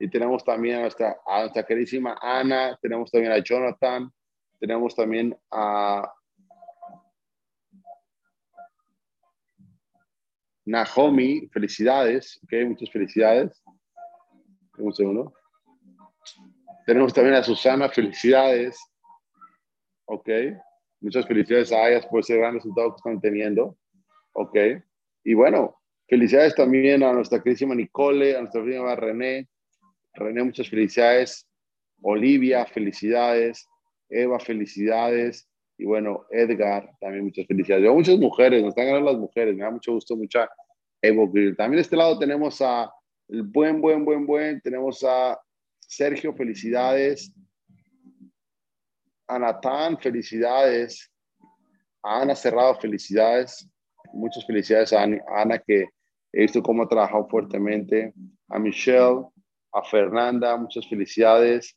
[0.00, 4.12] Y tenemos también a nuestra, a nuestra queridísima Ana, tenemos también a Jonathan,
[4.60, 6.12] tenemos también a
[10.64, 12.68] Naomi, felicidades, ¿ok?
[12.68, 13.62] Muchas felicidades.
[14.78, 15.34] Un segundo.
[16.86, 18.78] Tenemos también a Susana, felicidades,
[20.06, 20.28] ¿ok?
[21.00, 23.76] Muchas felicidades a ellas por ese gran resultado que están teniendo.
[24.34, 24.56] Ok.
[25.24, 29.48] Y bueno, felicidades también a nuestra queridísima Nicole, a nuestra prima René.
[30.14, 31.48] René, muchas felicidades.
[32.02, 33.68] Olivia, felicidades.
[34.08, 35.48] Eva, felicidades.
[35.82, 37.82] Y bueno, Edgar, también muchas felicidades.
[37.82, 39.56] Veo muchas mujeres, nos están ganando las mujeres.
[39.56, 40.48] Me da mucho gusto, mucha
[41.02, 41.24] Evo.
[41.56, 42.88] También de este lado tenemos a
[43.28, 44.60] el buen, buen, buen, buen.
[44.60, 45.36] Tenemos a
[45.80, 47.34] Sergio, felicidades.
[49.26, 51.10] A Natán, felicidades.
[52.04, 53.68] A Ana Cerrado, felicidades.
[54.12, 55.86] Muchas felicidades a Ana, que
[56.32, 58.14] he visto cómo ha trabajado fuertemente.
[58.50, 59.24] A Michelle,
[59.72, 61.76] a Fernanda, muchas felicidades.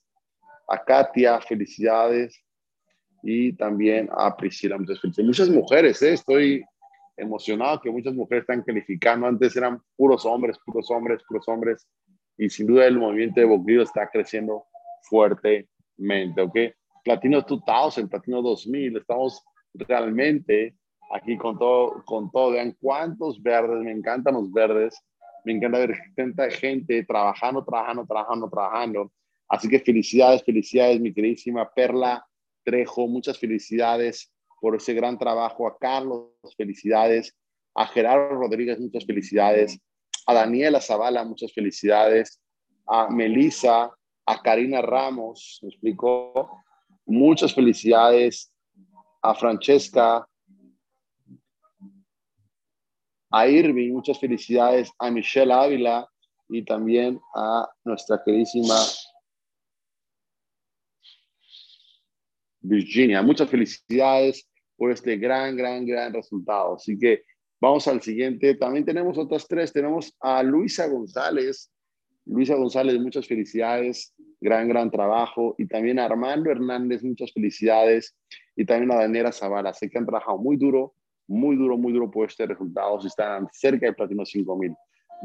[0.67, 2.44] A Katia, felicidades.
[3.27, 4.99] Y también a Priscila, muchas.
[5.17, 6.13] Muchas mujeres, ¿eh?
[6.13, 6.63] estoy
[7.17, 9.25] emocionado que muchas mujeres están calificando.
[9.25, 11.87] Antes eran puros hombres, puros hombres, puros hombres.
[12.37, 14.65] Y sin duda el movimiento de Boquillo está creciendo
[15.09, 16.55] fuertemente, ¿ok?
[17.03, 20.75] Platino 2000, Platino 2000, estamos realmente
[21.11, 22.51] aquí con todo, con todo.
[22.51, 25.03] Vean cuántos verdes, me encantan los verdes.
[25.45, 29.11] Me encanta ver tanta gente trabajando, trabajando, trabajando, trabajando.
[29.47, 32.23] Así que felicidades, felicidades, mi queridísima Perla
[32.65, 33.07] Trejo.
[33.07, 35.67] Muchas felicidades por ese gran trabajo.
[35.67, 37.33] A Carlos, felicidades.
[37.75, 39.79] A Gerardo Rodríguez, muchas felicidades.
[40.27, 42.41] A Daniela Zavala, muchas felicidades.
[42.87, 43.91] A Melissa,
[44.25, 46.49] a Karina Ramos, me explicó.
[47.05, 48.51] Muchas felicidades.
[49.21, 50.27] A Francesca,
[53.31, 54.91] a Irving, muchas felicidades.
[54.99, 56.09] A Michelle Ávila
[56.49, 58.75] y también a nuestra queridísima
[62.67, 63.21] Virginia.
[63.21, 64.47] Muchas felicidades
[64.77, 66.75] por este gran, gran, gran resultado.
[66.75, 67.23] Así que
[67.59, 68.55] vamos al siguiente.
[68.55, 69.71] También tenemos otras tres.
[69.71, 71.71] Tenemos a Luisa González.
[72.25, 74.13] Luisa González, muchas felicidades.
[74.41, 75.55] Gran, gran trabajo.
[75.57, 78.15] Y también a Armando Hernández, muchas felicidades.
[78.55, 79.73] Y también a Daniela Zavala.
[79.73, 80.93] Sé que han trabajado muy duro,
[81.27, 82.99] muy duro, muy duro por este resultado.
[83.01, 84.75] Si están cerca del Platino 5000.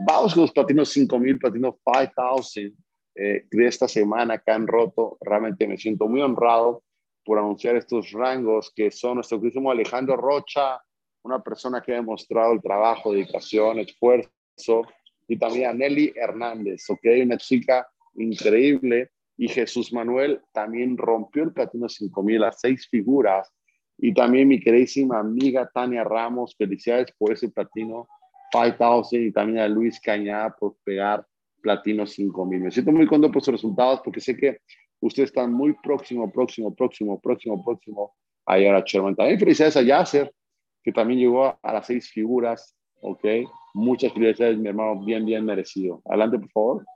[0.07, 2.77] Vamos con los Platinos 5000, Platino 5000
[3.17, 5.19] eh, de esta semana que han roto.
[5.21, 6.85] Realmente me siento muy honrado
[7.31, 10.83] por anunciar estos rangos que son nuestro queridísimo Alejandro Rocha,
[11.23, 14.83] una persona que ha demostrado el trabajo, dedicación, esfuerzo,
[15.29, 16.99] y también a Nelly Hernández, ¿ok?
[17.23, 19.13] Una chica increíble.
[19.37, 23.49] Y Jesús Manuel también rompió el platino 5000 a seis figuras.
[23.97, 28.09] Y también mi queridísima amiga Tania Ramos, felicidades por ese platino
[28.51, 31.25] 5000 y también a Luis Cañada por pegar
[31.63, 32.61] platino 5000.
[32.61, 34.59] Me siento muy contento por sus resultados porque sé que
[35.01, 38.15] ustedes están muy próximo, próximo, próximo, próximo, próximo
[38.47, 39.17] a llegar a Sherman.
[39.17, 40.33] También felicidades a Yasser,
[40.83, 43.25] que también llegó a las seis figuras, ¿ok?
[43.75, 46.03] Muchas felicidades, mi hermano, bien, bien merecido.
[46.05, 46.87] Adelante, por favor.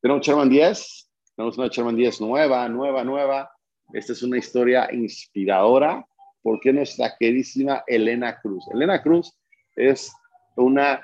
[0.00, 3.50] Tenemos Sherman 10, tenemos una Sherman 10 nueva, nueva, nueva.
[3.92, 6.04] Esta es una historia inspiradora
[6.42, 8.64] porque nuestra queridísima Elena Cruz.
[8.72, 9.36] Elena Cruz
[9.74, 10.12] es
[10.56, 11.00] una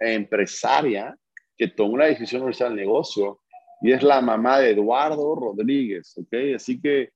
[0.00, 1.16] empresaria
[1.56, 3.40] que tomó una decisión de negocio
[3.80, 6.54] y es la mamá de Eduardo Rodríguez, ¿ok?
[6.56, 7.10] Así que,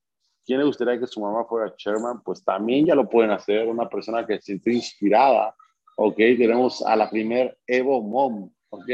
[0.45, 2.23] ¿quién le gustaría que su mamá fuera Sherman?
[2.23, 5.55] Pues también ya lo pueden hacer, una persona que se siente inspirada,
[5.97, 6.17] ¿ok?
[6.17, 8.89] Tenemos a la primer Evo Mom, ¿ok?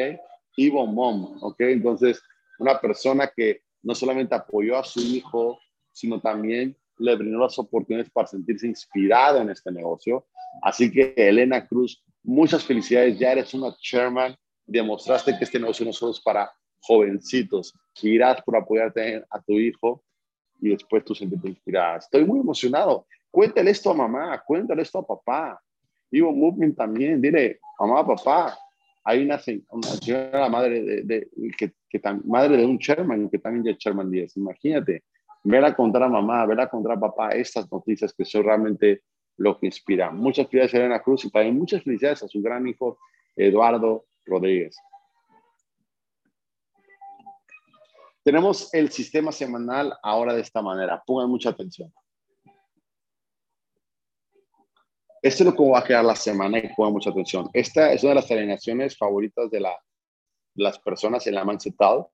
[0.57, 1.61] Evo Mom, ¿ok?
[1.61, 2.23] Entonces,
[2.59, 5.59] una persona que no solamente apoyó a su hijo,
[5.93, 10.27] sino también le brindó las oportunidades para sentirse inspirada en este negocio.
[10.63, 14.37] Así que, Elena Cruz, muchas felicidades, ya eres una Sherman,
[14.67, 16.51] demostraste que este negocio no solo es para
[16.81, 17.75] jovencitos.
[18.03, 20.03] Y gracias por apoyarte a tu hijo
[20.61, 21.99] y después tú sentirte inspirada.
[21.99, 23.07] Estoy muy emocionado.
[23.31, 25.61] Cuéntale esto a mamá, cuéntale esto a papá.
[26.11, 28.57] Ivo Movement también, dile, mamá, papá,
[29.05, 33.79] hay una, señora madre de, de que, que madre de un Sherman que también es
[33.79, 34.37] Sherman 10.
[34.37, 35.05] Imagínate,
[35.45, 39.03] ver a contar a mamá, ver a contar a papá estas noticias que son realmente
[39.37, 40.11] lo que inspira.
[40.11, 42.99] Muchas felicidades a Elena Cruz y también muchas felicidades a su gran hijo
[43.37, 44.77] Eduardo Rodríguez.
[48.27, 51.01] Tenemos el sistema semanal ahora de esta manera.
[51.07, 51.95] Pongan mucha atención.
[55.23, 57.49] Esto es lo que va a quedar la semana y pongan mucha atención.
[57.53, 59.79] Esta es una de las alineaciones favoritas de, la,
[60.57, 62.05] las personas en la Mancetal.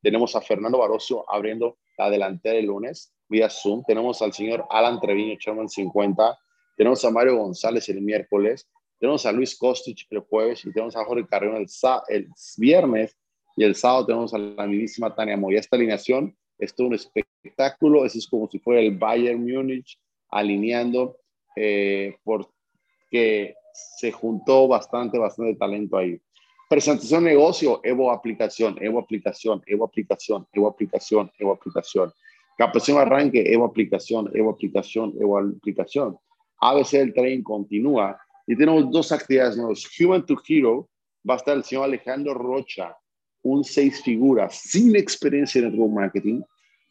[0.00, 3.84] Tenemos a Fernando Barroso abriendo la delantera el lunes vía Zoom.
[3.86, 6.38] Tenemos al señor Alan Treviño, Sherman 50.
[6.74, 8.66] Tenemos a Mario González el miércoles.
[8.98, 11.66] Tenemos a Luis Kostic el jueves y tenemos a Jorge Carrión el,
[12.08, 13.14] el viernes
[13.56, 15.60] y el sábado tenemos a la mismísima Tania Moya.
[15.60, 19.98] Esta alineación es todo un espectáculo, eso es como si fuera el Bayern Múnich
[20.30, 21.16] alineando,
[21.56, 26.20] eh, porque se juntó bastante, bastante talento ahí.
[26.68, 32.12] Presentación de negocio, Evo aplicación, Evo aplicación, Evo aplicación, Evo aplicación, Evo aplicación.
[32.56, 36.16] Captación arranque, Evo aplicación, Evo aplicación, Evo aplicación.
[36.60, 39.84] ABC del tren continúa y tenemos dos actividades nuevas.
[40.00, 40.88] Human to Hero
[41.28, 42.96] va a estar el señor Alejandro Rocha,
[43.44, 46.42] un seis figuras sin experiencia en network marketing,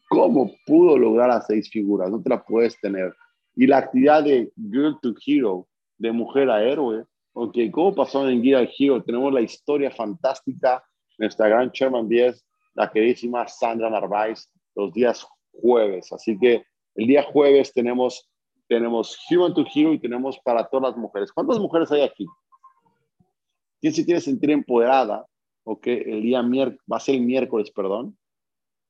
[0.08, 2.10] ¿cómo pudo lograr las seis figuras?
[2.10, 3.12] No te la puedes tener.
[3.56, 5.66] Y la actividad de Girl to Hero,
[5.98, 9.02] de mujer a héroe, ok, ¿cómo pasó en Gear Hero?
[9.02, 10.82] Tenemos la historia fantástica,
[11.18, 12.44] nuestra gran Sherman 10,
[12.74, 16.12] la queridísima Sandra Narváez los días jueves.
[16.12, 18.28] Así que el día jueves tenemos,
[18.68, 21.32] tenemos Human to Hero y tenemos para todas las mujeres.
[21.32, 22.26] ¿Cuántas mujeres hay aquí?
[23.80, 25.26] ¿Quién se quiere sentir empoderada?
[25.64, 28.16] Ok, el día miércoles, va a ser el miércoles, perdón.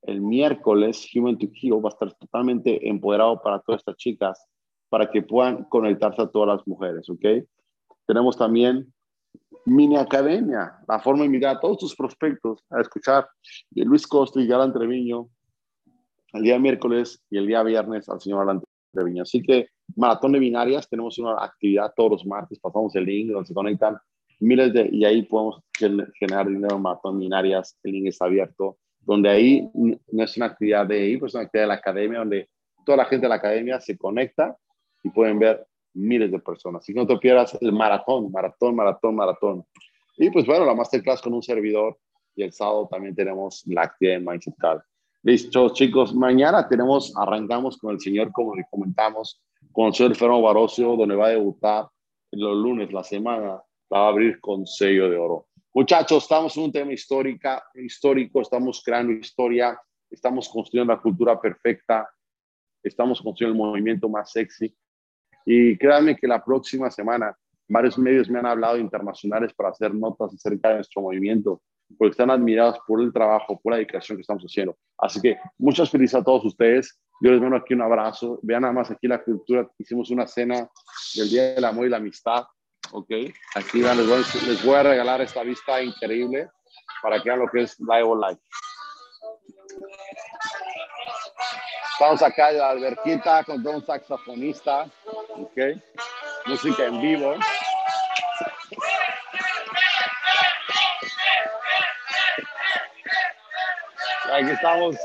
[0.03, 4.47] El miércoles Human to Hero va a estar totalmente empoderado para todas estas chicas
[4.89, 7.25] para que puedan conectarse a todas las mujeres, ¿ok?
[8.07, 8.93] Tenemos también
[9.67, 13.27] Mini Academia, la forma de mirar a todos tus prospectos, a escuchar
[13.71, 15.29] de Luis Costa y Galán Treviño
[16.35, 18.63] el día miércoles y el día viernes al señor Galán
[18.93, 19.23] Treviño.
[19.23, 23.47] Así que maratón de binarias, tenemos una actividad todos los martes, pasamos el link donde
[23.47, 23.97] se conectan
[24.45, 30.25] miles de, y ahí podemos generar dinero en el link está abierto, donde ahí no
[30.25, 32.49] es una actividad de ahí, pues es una actividad de la academia, donde
[32.85, 34.57] toda la gente de la academia se conecta
[35.03, 36.85] y pueden ver miles de personas.
[36.87, 39.65] Que no te pierdas el maratón, maratón, maratón, maratón.
[40.17, 41.99] Y pues bueno, la masterclass con un servidor
[42.37, 44.55] y el sábado también tenemos la actividad de Mindset.
[45.23, 46.15] Listo, chicos.
[46.15, 49.41] Mañana tenemos, arrancamos con el señor, como le comentamos,
[49.73, 51.89] con el señor Fernando Barocio, donde va a debutar
[52.33, 53.63] los lunes, la semana,
[53.95, 55.47] va a abrir con sello de oro.
[55.73, 59.79] Muchachos, estamos en un tema histórica, histórico, estamos creando historia,
[60.11, 62.09] estamos construyendo la cultura perfecta,
[62.83, 64.75] estamos construyendo el movimiento más sexy.
[65.47, 67.37] Y créanme que la próxima semana
[67.69, 71.63] varios medios me han hablado internacionales para hacer notas acerca de nuestro movimiento,
[71.99, 74.77] porque están admirados por el trabajo, por la dedicación que estamos haciendo.
[74.99, 77.01] Así que muchas felicidades a todos ustedes.
[77.21, 78.41] Yo les mando aquí un abrazo.
[78.43, 79.69] Vean nada más aquí la cultura.
[79.79, 80.69] Hicimos una cena
[81.15, 82.45] del Día del Amor y la Amistad.
[82.97, 83.11] Ok.
[83.57, 86.49] Aquí vean, les, voy, les voy a regalar esta vista increíble
[87.03, 88.41] para que vean lo que es Live or Life.
[91.93, 94.87] Estamos acá en la alberquita con un saxofonista,
[95.35, 95.59] ¿ok?
[96.47, 97.35] Música en vivo.
[104.33, 104.97] Aquí estamos,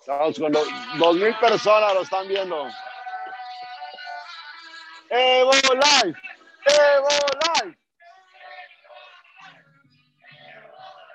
[0.00, 0.52] estamos con
[0.98, 2.68] dos mil personas, lo están viendo.
[5.10, 6.18] Evo Live,
[6.66, 7.08] Evo
[7.42, 7.78] Live.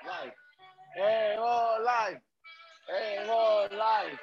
[0.04, 0.34] Live.
[0.96, 2.22] Evo Live,
[2.88, 4.18] Evo Live.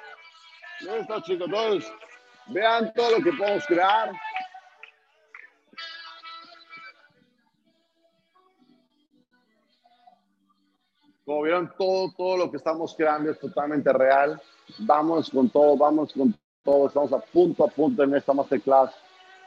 [0.80, 1.92] Listo, chicos, todos
[2.48, 4.12] vean todo lo que podemos crear.
[11.24, 14.40] Como vieron, todo, todo lo que estamos creando es totalmente real.
[14.78, 16.86] Vamos con todo, vamos con todo.
[16.86, 18.94] Estamos a punto, a punto en esta masterclass.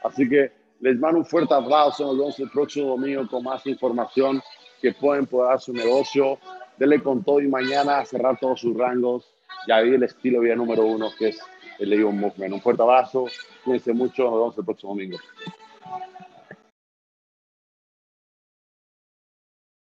[0.04, 0.52] Así que
[0.82, 2.06] les mando un fuerte abrazo.
[2.06, 4.42] Nos vemos el próximo domingo con más información
[4.82, 6.40] que pueden poder su negocio.
[6.78, 9.34] Dele con todo y mañana cerrar todos sus rangos
[9.68, 11.40] y ahí el estilo vida número uno que es
[11.80, 12.54] el Leon Movement.
[12.54, 13.26] Un fuerte abrazo,
[13.64, 15.18] cuídense mucho, nos vemos el próximo domingo.